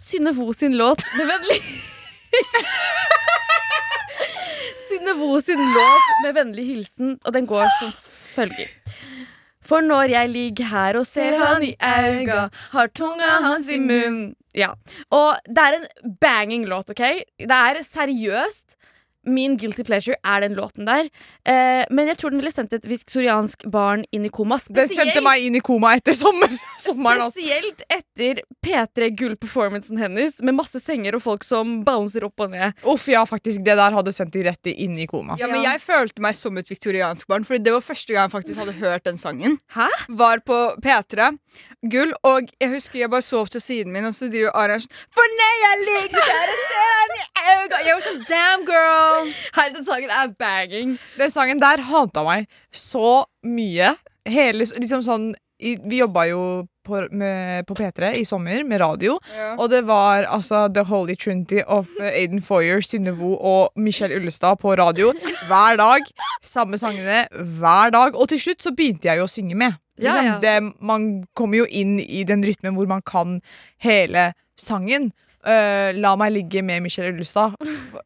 [0.00, 1.60] Synne Vo sin låt med vennlig
[5.00, 8.68] Synne sin låt med vennlig hilsen, og den går som følger.
[9.64, 14.34] For når jeg ligger her og ser han i auga, har tunga hans i munn
[14.54, 14.72] Ja.
[15.14, 17.02] Og det er en banging låt, OK?
[17.38, 18.76] Det er seriøst.
[19.28, 21.10] Min guilty pleasure er den låten der.
[21.44, 24.56] Eh, men jeg tror den ville sendt et viktoriansk barn inn i koma.
[24.72, 26.48] Den sendte meg inn i koma etter sommer.
[26.80, 27.26] sommeren.
[27.26, 27.36] altså.
[27.40, 32.76] Spesielt etter P3 Gull-performancen hennes, med masse senger og folk som bouncer opp og ned.
[32.88, 33.64] Uff, ja, faktisk.
[33.66, 35.36] Det der hadde sendt de rett inn i koma.
[35.40, 38.34] Ja, men Jeg følte meg som et viktoriansk barn, Fordi det var første gang jeg
[38.38, 39.58] faktisk hadde hørt den sangen.
[39.76, 39.88] Hæ?
[40.08, 41.30] Var på P3
[41.90, 44.92] Gull, og jeg husker jeg bare sov til siden min, og så driver Arian sånn
[45.16, 47.22] For nei, jeg ligger der og ser i
[47.54, 49.09] øynene Jeg var sånn Damn, girl!
[49.56, 50.96] Hei, den sangen er banging.
[51.18, 53.94] Den sangen der hata meg så mye.
[54.28, 56.42] Hele, liksom sånn i, Vi jobba jo
[56.86, 59.18] på, med, på P3 i sommer med radio.
[59.36, 59.50] Ja.
[59.60, 64.72] Og det var altså The Holy Trinity of Aiden Foyer, Synnevo og Michelle Ullestad på
[64.80, 65.12] radio
[65.50, 66.08] hver dag.
[66.42, 67.26] Samme sangene
[67.60, 68.16] hver dag.
[68.16, 69.76] Og til slutt så begynte jeg jo å synge med.
[70.00, 70.36] Ja, Liksom, ja.
[70.40, 73.42] Det, man kommer jo inn i den rytmen hvor man kan
[73.84, 75.10] hele sangen.
[75.40, 77.54] Eh, La meg ligge med Michelle Ullestad.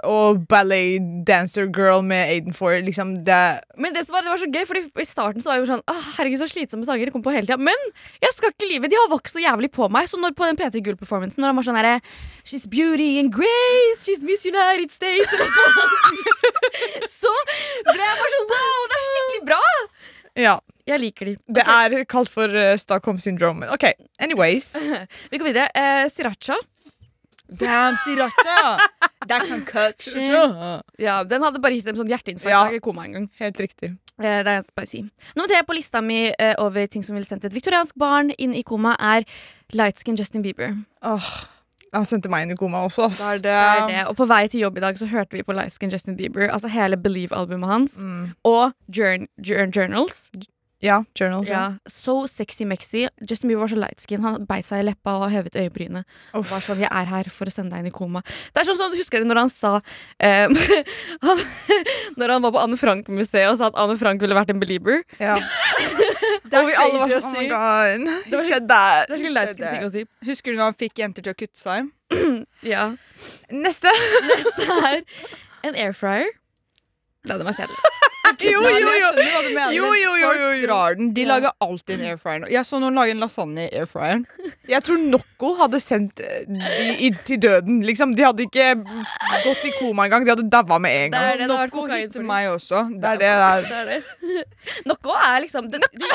[0.06, 3.38] Og Ballet Dancer Girl med Aiden Ford Liksom det
[3.80, 5.82] Men det var, det var så gøy, Fordi i starten så var jeg jo sånn
[5.90, 7.58] «Åh, Herregud, så slitsomme sanger kom på hele tida.
[7.58, 7.88] Men
[8.22, 10.06] jeg skal ikke lyve, de har vokst så jævlig på meg.
[10.10, 11.96] Så når på den P3 Gull-performancen, når han var sånn herre
[12.46, 15.32] She's beauty and grace, she's Miss United States
[17.18, 17.32] Så
[17.88, 19.64] ble jeg bare sånn Wow, det er skikkelig bra!
[20.44, 20.54] Ja.
[20.84, 21.32] Jeg liker de.
[21.56, 23.64] Det er kalt for uh, Stockholm syndrome.
[23.72, 23.86] OK,
[24.20, 24.74] anyways.
[25.32, 25.70] Vi går videre.
[25.72, 26.58] Uh, Sriracha.
[27.52, 28.78] Damn, Siracha!
[29.28, 30.82] That concussion.
[30.98, 32.64] Ja, Den hadde bare gitt dem sånn hjerteinfarkt Ja.
[32.72, 33.30] i koma en gang.
[33.40, 33.96] Helt riktig.
[34.20, 35.02] Eh, det er bare å si.
[35.36, 38.54] Nummer tre på lista mi eh, over ting som ville sendt et viktoriansk barn inn
[38.54, 39.24] i koma, er
[39.72, 40.76] lightskin Justin Bieber.
[41.02, 41.46] Åh,
[41.94, 43.04] Han sendte meg inn i koma også.
[43.06, 43.18] ass.
[43.18, 43.42] Det er det.
[43.42, 44.06] Det er det.
[44.10, 46.48] Og på vei til jobb i dag så hørte vi på Lightskin Justin Bieber.
[46.50, 48.00] Altså hele Believe-albumet hans.
[48.02, 48.32] Mm.
[48.44, 50.30] Og Journ Journ Journals.
[50.84, 51.48] Ja, journals.
[51.48, 51.60] Ja.
[51.72, 53.06] Ja, So sexy mexy.
[53.24, 54.20] Justin Bieber var så lightskin.
[54.24, 56.04] Han beit seg i leppa og hevet øyebrynet.
[56.36, 56.50] Uff.
[56.52, 58.20] var sånn, jeg er her for å sende deg inn i koma.
[58.52, 60.58] Det er sånn som, Husker dere når han sa um,
[61.26, 61.40] han,
[62.20, 65.02] Når han var på Anne Frank-museet og sa at Anne Frank ville vært en belieber?
[65.22, 65.38] Ja.
[66.44, 67.40] Det er vi var crazy å sånn, oh si.
[67.40, 68.04] my god.
[68.28, 68.68] Det var skikkelig.
[68.68, 70.02] Det er skikkelig lightskin ting å si.
[70.28, 71.92] Husker du når han fikk jenter til å kutte seg?
[72.64, 72.84] Ja.
[73.52, 73.90] Neste.
[74.28, 75.00] Neste er
[75.64, 76.30] en airfryer.
[77.24, 77.80] Nei, den var kjedelig.
[78.54, 79.08] Jo, Nei, jo, jeg jo.
[79.08, 79.72] skjønner hva du mener.
[79.76, 80.66] Jo, jo, jo, Folk jo, jo.
[80.66, 81.10] drar den.
[81.16, 81.28] De Ja.
[81.32, 82.46] lager alltid en airfryer.
[82.52, 84.26] Jeg så noen lage en lasagne i airfryeren.
[84.74, 87.80] Jeg tror Nocco hadde sendt eh, de til døden.
[87.86, 88.68] Liksom, de hadde ikke
[89.44, 90.24] gått i koma engang.
[90.26, 91.30] De hadde daua med en gang.
[91.32, 92.84] det, det Nocco kokain meg også.
[93.00, 93.68] Det er det der.
[93.68, 94.02] Det er det.
[95.24, 96.08] Er liksom det, de,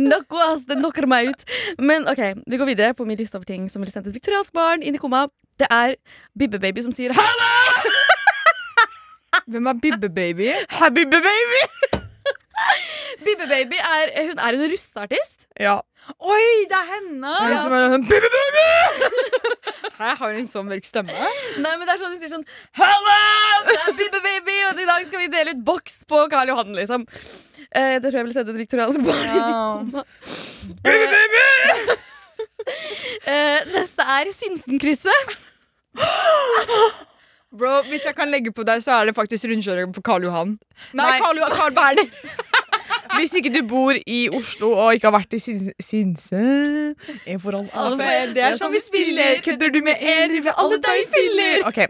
[0.00, 0.64] Noko, ass.
[0.68, 1.44] Det knocker meg ut.
[1.82, 4.54] Men ok, vi går videre på min liste over ting som ville sendt et viktoriansk
[4.56, 5.26] barn inn i koma.
[5.60, 5.94] Det er
[6.40, 7.48] Bibbebaby som sier Hallo!
[9.50, 10.48] Hvem er Bibbe-baby?
[10.70, 11.62] Happy baby!
[13.24, 15.46] Bibbebaby er, hun er en russeartist.
[15.60, 15.74] Ja.
[16.22, 17.32] Oi, det er henne!
[17.42, 18.68] Hun som er sånn, baby, baby!
[20.00, 21.12] Hæ, har hun så mørk stemme?
[21.60, 22.46] Nei, men det er sånn Hun sier sånn
[22.80, 23.18] Hallo!
[23.68, 27.04] Det er Bibbebaby, og i dag skal vi dele ut boks på Karl Johan, liksom.
[27.70, 29.44] Eh, det tror jeg ville sendt et viktoriansk barn Ja.
[29.44, 30.06] koma.
[30.86, 31.98] Baby,
[33.26, 35.30] Eh, neste er Sinsenkrysset.
[37.58, 40.56] Bro, Hvis jeg kan legge på deg, så er det faktisk rundkjøring på Karl Johan.
[40.94, 41.18] Nei, Nei.
[41.18, 42.06] Karl, Johan, Karl Berner.
[43.18, 46.42] Hvis ikke du bor i Oslo og ikke har vært i Syns- Sinse
[47.26, 49.40] En for all Alle for- det er sånn vi spiller.
[49.44, 51.66] Kødder du med en, river alle deg i filler.
[51.70, 51.80] Ok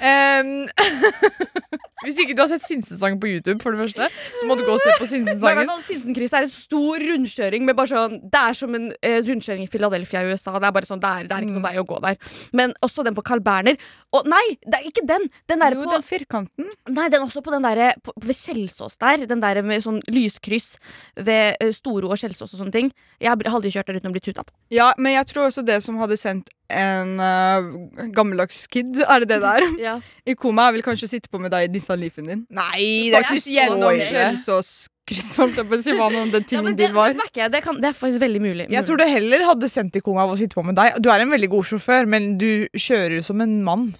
[0.00, 0.66] Um,
[2.00, 4.06] Hvis ikke du har sett Sinsen-sangen på YouTube, for det første,
[4.40, 5.68] så må du gå og se på Sinsensangen.
[5.84, 7.66] Sinsenkrysset er en stor rundkjøring.
[7.68, 10.54] Med bare sånn, det er som en eh, rundkjøring i Philadelphia i USA.
[10.56, 12.16] Det er bare sånn, det er, det er ikke noen vei å gå der.
[12.56, 13.76] Men også den på Carl Berner.
[14.16, 15.28] Og nei, det er ikke den!
[15.52, 16.70] Den der Jo, på, den firkanten.
[16.88, 19.26] nei, den også på den der, på, ved Kjelsås der.
[19.28, 20.69] Den der med sånn lyskryss
[21.16, 22.92] ved eh, Storo og Skjelsås og sånne ting.
[23.20, 24.54] Jeg har aldri kjørt der uten å bli tuta på.
[24.74, 29.34] Ja, men jeg tror også det som hadde sendt en uh, gammeldags kid, er det
[29.34, 29.66] det der?
[29.80, 29.96] Ja.
[30.28, 32.46] I koma er vel kanskje å sitte på med deg i Nissan Leafen din.
[32.52, 34.72] Nei, det er ikke Gjennom Skjelsås
[35.10, 37.14] Kjelsås-kryss, jeg på å si hva nå den tingen ja, det, din var.
[37.16, 37.48] det.
[37.52, 38.66] Det, kan, det er faktisk veldig mulig.
[38.70, 41.00] Jeg tror det heller hadde sendt i koma av å sitte på med deg.
[41.02, 43.90] Du er en veldig god sjåfør, men du kjører som en mann.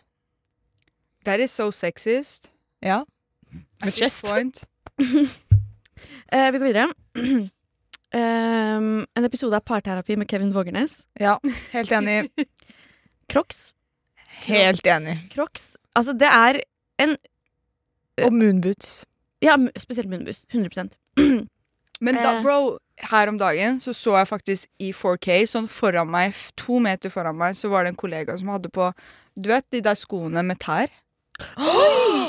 [1.27, 2.51] That is so sexist.
[2.85, 3.03] Ja.
[3.81, 4.27] At Med this chest.
[4.27, 4.65] point.
[6.33, 6.89] Eh, vi går videre.
[8.15, 11.07] Um, en episode av Parterapi med Kevin Vågernes.
[11.21, 11.39] Ja,
[11.73, 12.31] helt enig.
[13.33, 13.73] Crocs.
[14.47, 15.17] Helt enig.
[15.35, 15.77] Crocs.
[15.95, 16.61] Altså, det er
[17.03, 17.17] en
[18.25, 19.05] Og moonboots.
[19.43, 20.45] Ja, spesielt moonboots.
[20.55, 20.97] 100%
[22.01, 22.43] Men da, Eh.
[22.43, 22.79] bro,
[23.11, 27.37] her om dagen så så jeg faktisk i 4K, sånn foran meg, to meter foran
[27.37, 28.93] meg, så var det en kollega som hadde på
[29.37, 30.89] Du vet de der skoene med tær?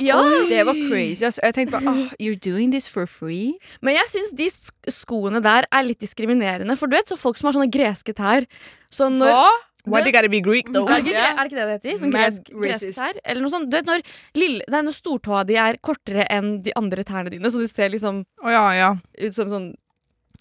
[0.01, 0.17] Ja,
[0.49, 1.25] Det var crazy.
[1.27, 1.41] Altså.
[1.45, 3.57] Jeg tenkte bare oh, You're doing this for free?
[3.81, 4.47] Men jeg syns de
[4.91, 6.77] skoene der er litt diskriminerende.
[6.79, 8.47] For du vet så folk som har sånne greske tær.
[8.93, 9.51] Så når, Hva?
[9.85, 10.85] Why they gotta be Greek, though?
[10.85, 12.01] Er det, ikke, er det ikke det det heter?
[12.01, 13.21] Sånn gresk, gresk tær?
[13.25, 13.69] Eller noe sånt.
[13.71, 14.03] Du vet når,
[14.37, 17.89] lille, nei, når stortåa di er kortere enn de andre tærne dine, så du ser
[17.93, 18.91] liksom oh, ja, ja.
[19.21, 19.71] ut som sånn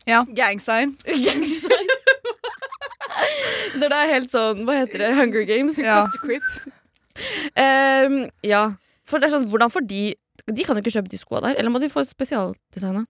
[0.09, 0.95] Gang sign.
[1.05, 1.83] gangster.
[3.81, 5.11] Når det er helt sånn Hva heter det?
[5.19, 5.77] Hunger Games?
[5.81, 6.01] Ja.
[6.03, 6.47] Cost a Crip.
[7.61, 8.67] Ehm, ja.
[9.09, 10.03] For det er sånn, hvordan får de
[10.51, 11.59] De kan jo ikke kjøpe de skoa der.
[11.61, 13.05] Eller må de få spesialdesigna?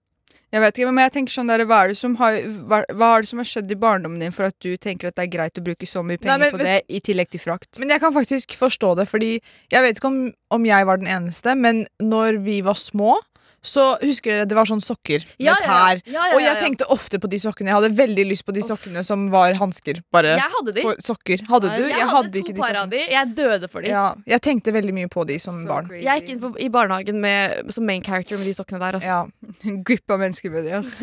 [0.50, 3.10] Jeg vet ikke, men jeg tenker sånn der, hva, er det som har, hva, hva
[3.14, 5.30] er det som har skjedd i barndommen din for at du tenker at det er
[5.30, 7.70] greit å bruke så mye penger men på det, i tillegg til frakt?
[7.78, 10.18] Men jeg kan faktisk forstå det, fordi jeg vet ikke om,
[10.50, 13.14] om jeg var den eneste, men når vi var små,
[13.60, 16.00] så husker dere det var sånn sokker med tær.
[16.08, 17.68] Ja, ja, Og ja, jeg tenkte ofte på de sokkene.
[17.68, 20.00] Jeg hadde veldig lyst på de sokkene som var hansker.
[20.12, 20.82] Bare Jeg hadde de.
[21.04, 21.38] sokker.
[21.50, 21.84] Hadde du?
[21.90, 23.00] Jeg, hadde, to par av de.
[23.12, 23.88] Jeg døde for de.
[23.92, 25.86] Ja, jeg tenkte veldig mye på de som so barn.
[25.90, 26.04] crazy.
[26.06, 27.40] Jeg gikk inn på, i barnehagen med,
[27.74, 28.94] som main character med de sokkene der.
[29.00, 29.04] ass.
[29.04, 29.26] Ja.
[29.68, 31.02] En gruppe av mennesker med de, ass.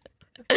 [0.50, 0.56] um,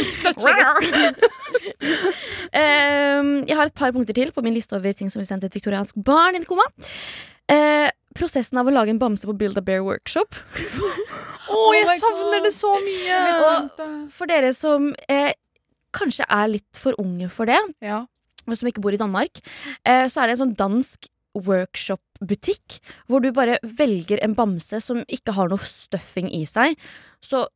[3.50, 5.58] jeg har et par punkter til på min liste over ting som vil sende et
[5.60, 6.64] viktoriansk barn inn i koma.
[7.52, 10.36] Eh, prosessen av å lage en bamse på Build a Bear Workshop.
[11.54, 12.46] Å, jeg my savner God.
[12.48, 13.22] det så mye!
[13.46, 15.34] Og for dere som eh,
[15.94, 18.06] kanskje er litt for unge for det, Ja.
[18.48, 19.42] og som ikke bor i Danmark,
[19.86, 25.02] eh, så er det en sånn dansk workshop-butikk hvor du bare velger en bamse som
[25.08, 26.78] ikke har noe stuffing i seg.
[27.24, 27.48] Så,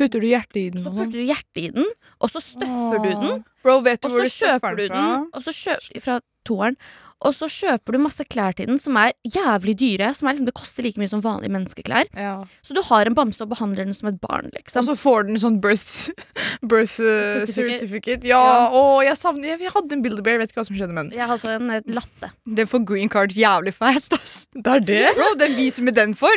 [0.00, 0.80] Putter du hjertet i den?
[0.80, 0.96] så sånn?
[1.02, 1.88] putter du hjertet i den,
[2.24, 3.42] og så støffer du den.
[3.64, 5.08] Bro, vet du Og hvor så du støffer kjøper du den fra?
[5.18, 6.14] den og så kjøp, fra
[6.48, 6.78] toeren.
[7.20, 10.12] Og så kjøper du masse klær til den som er jævlig dyre.
[10.16, 12.08] Som er liksom, Det koster like mye som vanlige menneskeklær.
[12.16, 12.38] Ja.
[12.64, 14.48] Så du har en bamse og behandler den som et barn.
[14.54, 16.10] liksom Og så får den sånn birth,
[16.70, 17.80] birth uh, Certificate.
[17.80, 18.24] certificate.
[18.30, 18.62] Ja, Ja.
[18.72, 21.18] Å, jeg savner jeg, jeg hadde en Builder-Bear, vet ikke hva som skjedde med den.
[21.18, 22.30] Jeg har også en eh, latte.
[22.60, 24.36] Den får green card jævlig fast, ass.
[24.56, 25.02] Det er det?
[25.18, 26.32] Bro, den viser vi den for.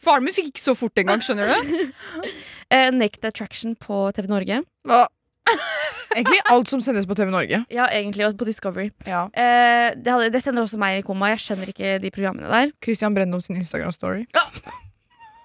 [0.00, 1.80] Faren min fikk ikke så fort engang, skjønner du?
[2.74, 4.60] uh, Naked Attraction på TV Norge.
[4.88, 5.06] Hva?
[6.16, 7.60] Egentlig alt som sendes på TV Norge.
[7.70, 8.88] Ja, egentlig, og på Discovery.
[9.06, 9.24] Ja.
[9.30, 11.28] Eh, det, hadde, det sender også meg i koma.
[11.32, 12.72] Jeg skjønner ikke de programmene der.
[12.82, 14.26] Christian Brendom sin Instagram-story.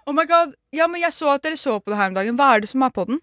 [0.05, 2.35] Oh my god, ja, men Jeg så at dere så på det her om dagen.
[2.37, 3.17] Hva er det som er på den?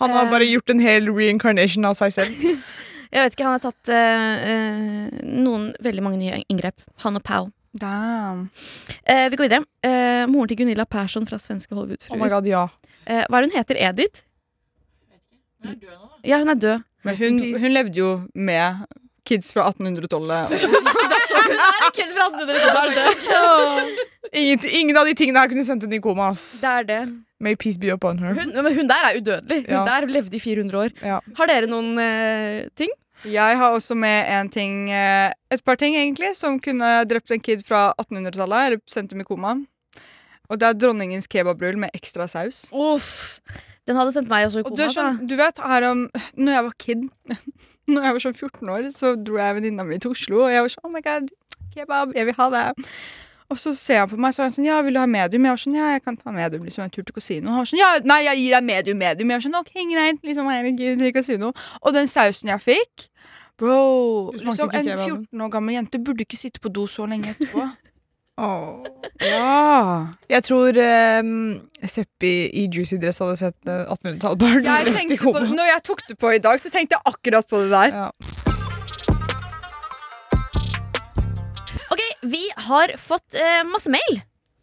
[0.00, 0.30] Han har Eh.
[0.32, 2.34] bare gjort en hel reincarnation av seg selv.
[3.14, 6.82] Jeg vet ikke, Han har tatt eh, eh, noen veldig mange nye inngrep.
[7.04, 7.52] Han og Pau.
[7.78, 8.48] Damn.
[9.06, 9.62] Eh, vi går videre.
[9.86, 12.28] Eh, moren til Gunilla Persson fra Svenske Oh my Hollywood-fruer.
[12.34, 12.64] god, ja.
[13.06, 13.78] eh, hva er det hun heter?
[13.78, 14.24] Edith?
[15.62, 16.16] Hun er død nå, da.
[16.28, 16.82] Ja, hun er død.
[17.04, 18.84] Men hun, hun levde jo med
[19.28, 20.50] kids fra 1800-tallet.
[24.32, 26.28] Ingen, ingen av de tingene her kunne sendt henne i koma.
[26.30, 26.60] ass.
[26.62, 26.98] Det er det.
[27.42, 28.34] May peace be upon her.
[28.36, 29.62] Hun, men hun der er udødelig.
[29.66, 29.84] Hun Ja.
[29.88, 30.90] der levde i 400 år.
[31.02, 31.18] Ja.
[31.38, 32.92] Har dere noen eh, ting?
[33.24, 37.40] Jeg har også med en ting eh, Et par ting, egentlig, som kunne drept en
[37.40, 38.66] kid fra 1800-tallet.
[38.66, 39.56] Eller sendt dem i koma.
[40.48, 42.68] Og det er dronningens kebabrull med ekstra saus.
[42.72, 43.40] Uff.
[43.90, 44.78] Den hadde sendt meg også i Og koma.
[44.78, 46.04] du, er sånn, du vet, her om
[46.38, 47.08] Når jeg var kid,
[47.90, 50.62] Når jeg var sånn 14 år, så dro jeg venninna mi til Oslo, og jeg
[50.62, 51.32] var sånn Oh my god,
[51.74, 52.62] kebab, jeg vil ha det.
[53.50, 55.48] Og så ser han på meg så er han sånn Ja, vil du ha medium?
[55.48, 56.62] Jeg var sånn Ja, jeg kan ta medium.
[56.68, 57.50] Liksom en tur til Casino.
[57.50, 59.32] Han var sånn Ja, nei, jeg gir deg medium, medium.
[59.34, 60.20] Jeg var sånn OK, greit.
[60.28, 61.50] Liksom, herregud, til Casino.
[61.82, 63.08] Og den sausen jeg fikk
[63.60, 67.66] Bro, liksom, en 14 år gammel jente burde ikke sitte på do så lenge etterpå.
[68.40, 68.86] Åh.
[69.20, 70.06] ja.
[70.32, 70.78] Jeg tror
[71.20, 71.32] um,
[71.84, 75.42] Seppi i juicy dress hadde sett uh, 1800-tallbarn Jeg rett i koma.
[75.44, 77.98] når jeg tok det på i dag, så tenkte jeg akkurat på det der.
[78.00, 78.08] Ja.
[81.92, 82.00] Ok,
[82.32, 84.22] vi har fått uh, masse mail.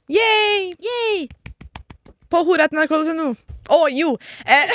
[0.09, 0.71] Yay!
[0.81, 1.27] Yay!
[2.31, 3.33] På horeitnrk.no.
[3.67, 4.13] Å, jo!
[4.47, 4.71] Eh,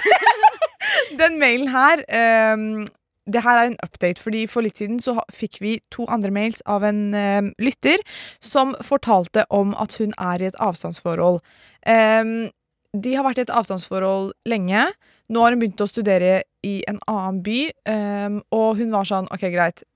[1.21, 2.83] den mailen her ehm,
[3.31, 6.63] Det her er en update, fordi for litt siden så fikk vi to andre mails
[6.67, 8.03] av en ehm, lytter
[8.43, 11.39] som fortalte om at hun er i et avstandsforhold.
[11.87, 12.51] Ehm,
[12.93, 14.89] de har vært i et avstandsforhold lenge.
[15.33, 19.31] Nå har hun begynt å studere i en annen by, ehm, og hun var sånn
[19.31, 19.87] OK, greit.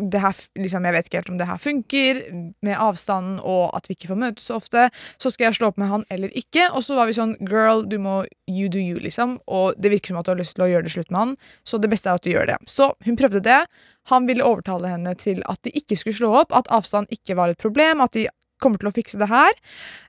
[0.00, 2.20] Her, liksom, jeg vet ikke helt om det her funker,
[2.64, 4.86] med avstanden og at vi ikke får møtes så ofte.
[5.20, 6.70] Så skal jeg slå opp med han eller ikke.
[6.72, 9.38] Og så var vi sånn Girl, du må you do you, liksom.
[9.46, 11.34] Og det virker som at du har lyst til å gjøre det slutt med han,
[11.68, 12.58] så det beste er at du gjør det.
[12.70, 13.62] Så hun prøvde det.
[14.10, 17.52] Han ville overtale henne til at de ikke skulle slå opp, at avstand ikke var
[17.52, 18.26] et problem, at de
[18.62, 19.52] kommer til å fikse det her.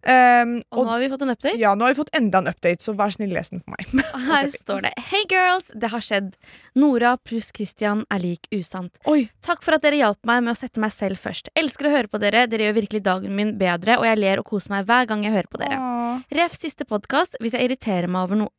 [0.06, 1.58] Um, Og nå har vi fått en update.
[1.62, 3.90] ja, nå har vi fått enda en update, så vær snill, les den for meg.
[4.30, 6.34] Her står det Hei girls, det har skjedd.
[6.80, 8.98] Nora pluss Christian er lik usant.
[9.10, 9.28] Oi.
[9.46, 11.52] Takk for at dere hjalp meg med å sette meg selv først.
[11.60, 14.50] Elsker å høre på dere, dere gjør virkelig dagen min bedre, og jeg ler og
[14.50, 15.80] koser meg hver gang jeg hører på dere.
[15.80, 16.26] Åh.
[16.40, 17.40] Ref siste podkast.
[17.42, 18.54] Hvis jeg irriterer meg over noe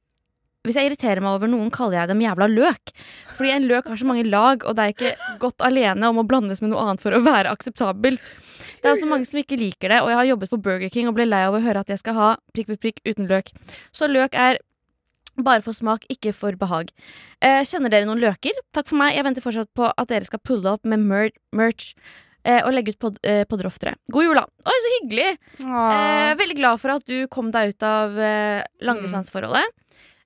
[0.64, 2.92] hvis jeg irriterer meg over noen, kaller jeg dem jævla løk.
[3.36, 6.24] Fordi en løk har så mange lag, og det er ikke godt alene om å
[6.24, 8.30] blandes med noe annet for å være akseptabelt.
[8.84, 11.08] Det er også mange som ikke liker det, og jeg har jobbet på Burger King
[11.08, 13.48] og ble lei av å høre at jeg skal ha prikk, prikk, prikk uten løk.
[13.96, 14.58] Så løk er
[15.40, 16.92] bare for smak, ikke for behag.
[17.42, 18.52] Eh, kjenner dere noen løker?
[18.76, 19.16] Takk for meg.
[19.16, 21.94] Jeg venter fortsatt på at dere skal pulle opp med mer merch.
[22.44, 23.96] eh, Og legge ut pod eh, podder oftere.
[24.12, 24.44] God jul, da!
[24.68, 25.30] Oi, så hyggelig!
[25.64, 29.64] Eh, veldig glad for at du kom deg ut av eh, langdistanseforholdet.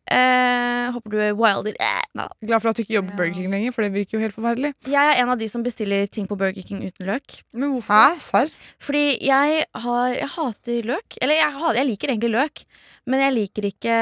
[0.08, 1.76] Eh, håper du er wilder.
[1.78, 2.28] Eh.
[2.46, 4.36] Glad for at du ikke jobber på Burger King lenger, for det virker jo helt
[4.36, 4.72] forferdelig.
[4.88, 7.40] Jeg er en av de som bestiller ting på Burger King uten løk.
[7.52, 7.92] Men hvorfor?
[7.92, 8.22] Hæ?
[8.24, 8.54] Serr?
[8.80, 11.20] Fordi jeg har Jeg hater løk.
[11.20, 12.64] Eller jeg, jeg liker egentlig løk,
[13.06, 13.96] men jeg liker ikke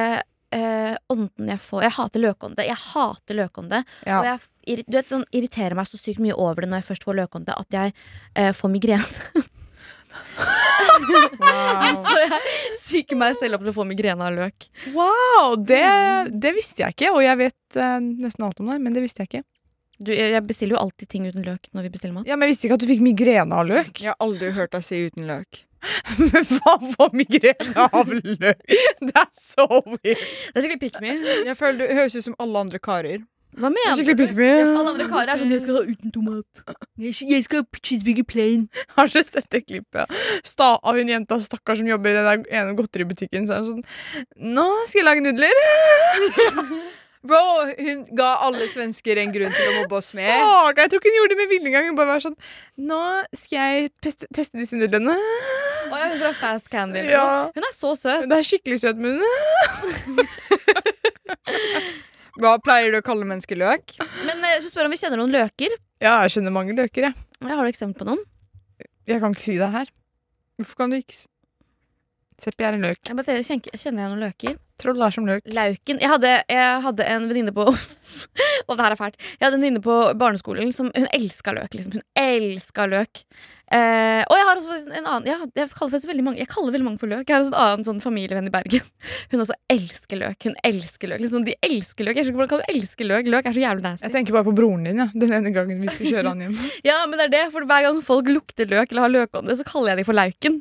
[0.55, 1.83] eh, ånden jeg får.
[1.87, 2.67] Jeg hater løkånde.
[2.67, 3.83] Jeg hater løkånde.
[4.07, 4.21] Ja.
[4.21, 7.05] Og jeg du vet, sånn, irriterer meg så sykt mye over det når jeg først
[7.07, 7.93] får løkånde, at jeg
[8.35, 9.45] eh, får migrene.
[11.97, 12.41] så jeg
[12.77, 14.69] psyker meg selv opp til å få migrene av løk.
[14.95, 15.83] Wow, det,
[16.33, 19.25] det visste jeg ikke, og jeg vet uh, nesten alt om det, men det visste
[19.25, 19.45] jeg ikke.
[19.97, 22.27] Du, jeg jeg bestiller jo alltid ting uten løk når vi bestiller mat.
[22.29, 24.03] Ja, Men jeg visste ikke at du fikk migrene av løk.
[24.03, 25.63] Jeg har aldri hørt deg si uten løk.
[26.19, 28.61] Men hva for migrene av løk?
[28.67, 30.03] Det er så weird.
[30.03, 31.15] Det er skikkelig pick me.
[31.47, 33.25] Jeg føler Du høres ut som alle andre karer.
[33.57, 34.43] Hva er mener du?
[34.45, 36.63] Alle andre karer er sånn Jeg skal ha uten tomat.
[37.01, 38.67] Jeg skal ha cheeseburger plain.
[38.99, 40.13] Har dere sett det klippet?
[40.45, 43.49] Sta av hun jenta stakkar som jobber i den der ene godteributikken.
[43.49, 43.85] Så er hun sånn
[44.57, 45.57] Nå skal jeg lage nudler.
[47.27, 47.43] Bro,
[47.81, 50.37] hun ga alle svensker en grunn til å mobbe oss mer.
[50.37, 50.83] Stakkar.
[50.85, 51.89] Jeg tror ikke hun gjorde det med vilje engang.
[51.89, 52.37] Hun bare var sånn
[52.91, 53.01] Nå
[53.41, 55.17] skal jeg peste, teste disse nudlene.
[55.17, 57.07] Å ja, hun fra Fast Candy.
[57.09, 57.49] Ja.
[57.57, 58.29] Hun er så søt.
[58.29, 59.33] Det er skikkelig søt henne.
[62.37, 63.95] Hva pleier du å kalle mennesker løk?
[64.29, 65.73] Men eh, du spør om vi kjenner noen løker.
[66.05, 67.15] Ja, jeg kjenner mange løker, jeg.
[67.47, 68.21] Har du eksempel på noen?
[69.09, 69.89] Jeg kan ikke si det her.
[70.61, 71.27] Hvorfor kan du ikke s-
[72.37, 73.01] Seppi er en løk.
[73.09, 74.57] Jeg bare kjenner, kjenner jeg noen løker?
[74.77, 75.47] Troll er som løk.
[75.57, 77.65] Lauken Jeg hadde, jeg hadde en venninne på
[78.69, 79.17] Og det her er fælt.
[79.39, 81.73] Jeg hadde en venninne på barneskolen som Hun elska løk.
[81.73, 81.97] Liksom.
[81.97, 83.23] Hun elska løk.
[83.73, 86.75] Eh, og jeg har også en annen jeg, jeg, kaller faktisk veldig mange, jeg kaller
[86.77, 87.25] veldig mange for løk.
[87.25, 88.85] Jeg har også en annen sånn familievenn i Bergen.
[89.33, 90.37] Hun også elsker løk.
[90.45, 91.25] Hun elsker løk.
[91.25, 92.21] Liksom, de elsker løk.
[92.21, 93.33] Jeg skjønner ikke hvordan kan du elske løk.
[93.33, 94.07] Løk er så jævlig nasty.
[94.11, 95.09] Jeg tenker bare på broren din, ja.
[95.17, 96.61] Den ene gangen vi skulle kjøre han hjem.
[96.91, 99.67] Ja, men det er det, for hver gang folk lukter løk eller har løkånde, så
[99.67, 100.61] kaller jeg dem for Lauken.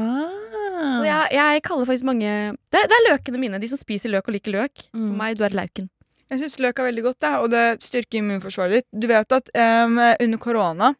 [0.00, 0.59] Ah.
[0.80, 2.28] Så jeg, jeg kaller faktisk mange
[2.72, 3.60] det, det er løkene mine.
[3.60, 4.86] De som spiser løk og liker løk.
[4.90, 5.16] For Mm.
[5.18, 5.90] meg, du er Lauken.
[6.30, 8.86] Jeg syns løk er veldig godt, og det styrker immunforsvaret ditt.
[8.94, 9.48] Du vet at
[9.84, 10.92] um, under korona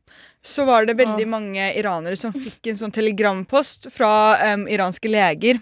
[0.43, 4.11] så var det veldig mange iranere som fikk en sånn telegrampost fra
[4.55, 5.61] um, iranske leger.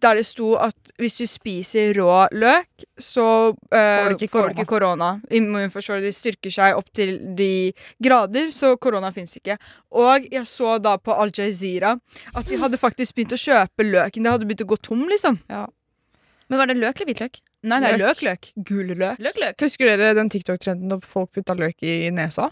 [0.00, 5.10] Der det sto at hvis du spiser rå løk, så uh, Får du ikke korona.
[5.28, 9.58] Immunforsvaret ditt styrker seg opp til de grader, så korona fins ikke.
[9.92, 11.92] Og jeg så da på Al Jazeera
[12.32, 14.24] at de hadde faktisk begynt å kjøpe løken.
[14.24, 15.36] Det hadde begynt å gå tom, liksom.
[15.52, 17.38] Men var det løk eller hvitløk?
[17.62, 18.00] Nei, nei, Løk.
[18.00, 18.48] løk, løk.
[18.66, 19.20] Gul løk.
[19.22, 19.60] Løk, løk.
[19.62, 22.48] Husker dere den TikTok-trenden da folk putta løk i nesa?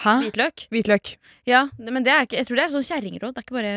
[0.00, 0.14] Hæ?
[0.24, 0.62] Hvitløk.
[0.72, 1.10] Hvitløk.
[1.46, 3.34] Ja, men det er ikke, jeg tror det er sånn kjerringråd.
[3.36, 3.72] Det er ikke bare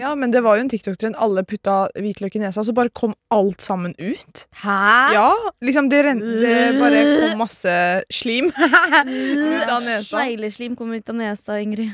[0.00, 1.14] Ja, men det var jo en TikTok-trend.
[1.20, 4.46] Alle putta hvitløk i nesa, så bare kom alt sammen ut.
[4.64, 4.78] Hæ?
[5.14, 5.28] Ja,
[5.62, 7.74] liksom det, ren- det bare kom masse
[8.10, 10.16] slim ut av nesa.
[10.16, 11.92] Snegleslim kom ut av nesa, Ingrid.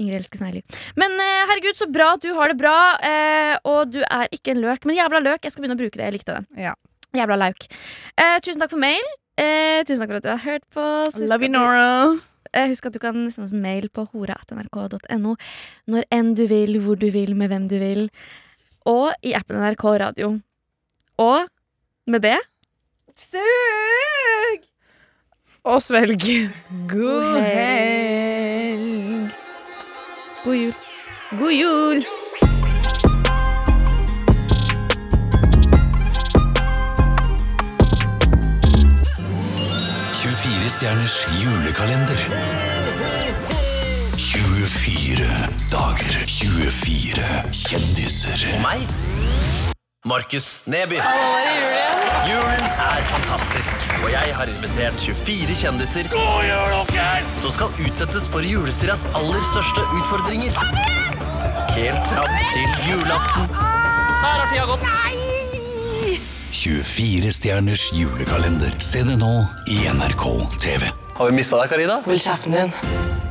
[0.00, 0.64] Ingrid elsker snegler.
[0.96, 2.76] Men eh, herregud, så bra at du har det bra.
[3.04, 5.44] Eh, og du er ikke en løk, men jævla løk.
[5.44, 6.06] Jeg skal begynne å bruke det.
[6.08, 6.64] Jeg likte det.
[6.70, 6.72] Ja.
[7.12, 7.66] Jævla lauk.
[8.16, 9.04] Eh, tusen takk for mail.
[9.84, 10.84] Tusen takk for at du har hørt på.
[11.28, 11.88] Love you, Nora.
[12.52, 15.36] Eh, Husk at du kan sende oss en mail på hora.nrk.no
[15.88, 18.08] når enn du vil, hvor du vil, med hvem du vil.
[18.88, 20.34] Og i appen NRK Radio.
[21.22, 21.48] Og
[22.06, 22.38] med det
[23.16, 24.64] Sug!
[25.64, 26.24] Og svelg.
[26.90, 29.30] God helg.
[30.44, 30.74] God jul.
[31.38, 32.04] God jul.
[40.72, 42.16] Stjerners julekalender.
[44.16, 45.26] 24
[45.70, 48.44] dager, 24 kjendiser.
[48.54, 48.86] Og meg,
[50.08, 51.00] Markus Neby.
[52.28, 56.08] Julen er fantastisk, og jeg har invitert 24 kjendiser
[57.42, 60.56] som skal utsettes for julestiras aller største utfordringer.
[61.76, 63.44] Helt fram til julaften.
[66.52, 68.74] 24 stjerners julekalender.
[68.78, 69.32] Se det nå
[69.72, 70.26] i NRK
[70.60, 70.92] TV.
[71.16, 72.00] Har vi mista deg, Karina?
[72.04, 73.21] Hold kjeften din.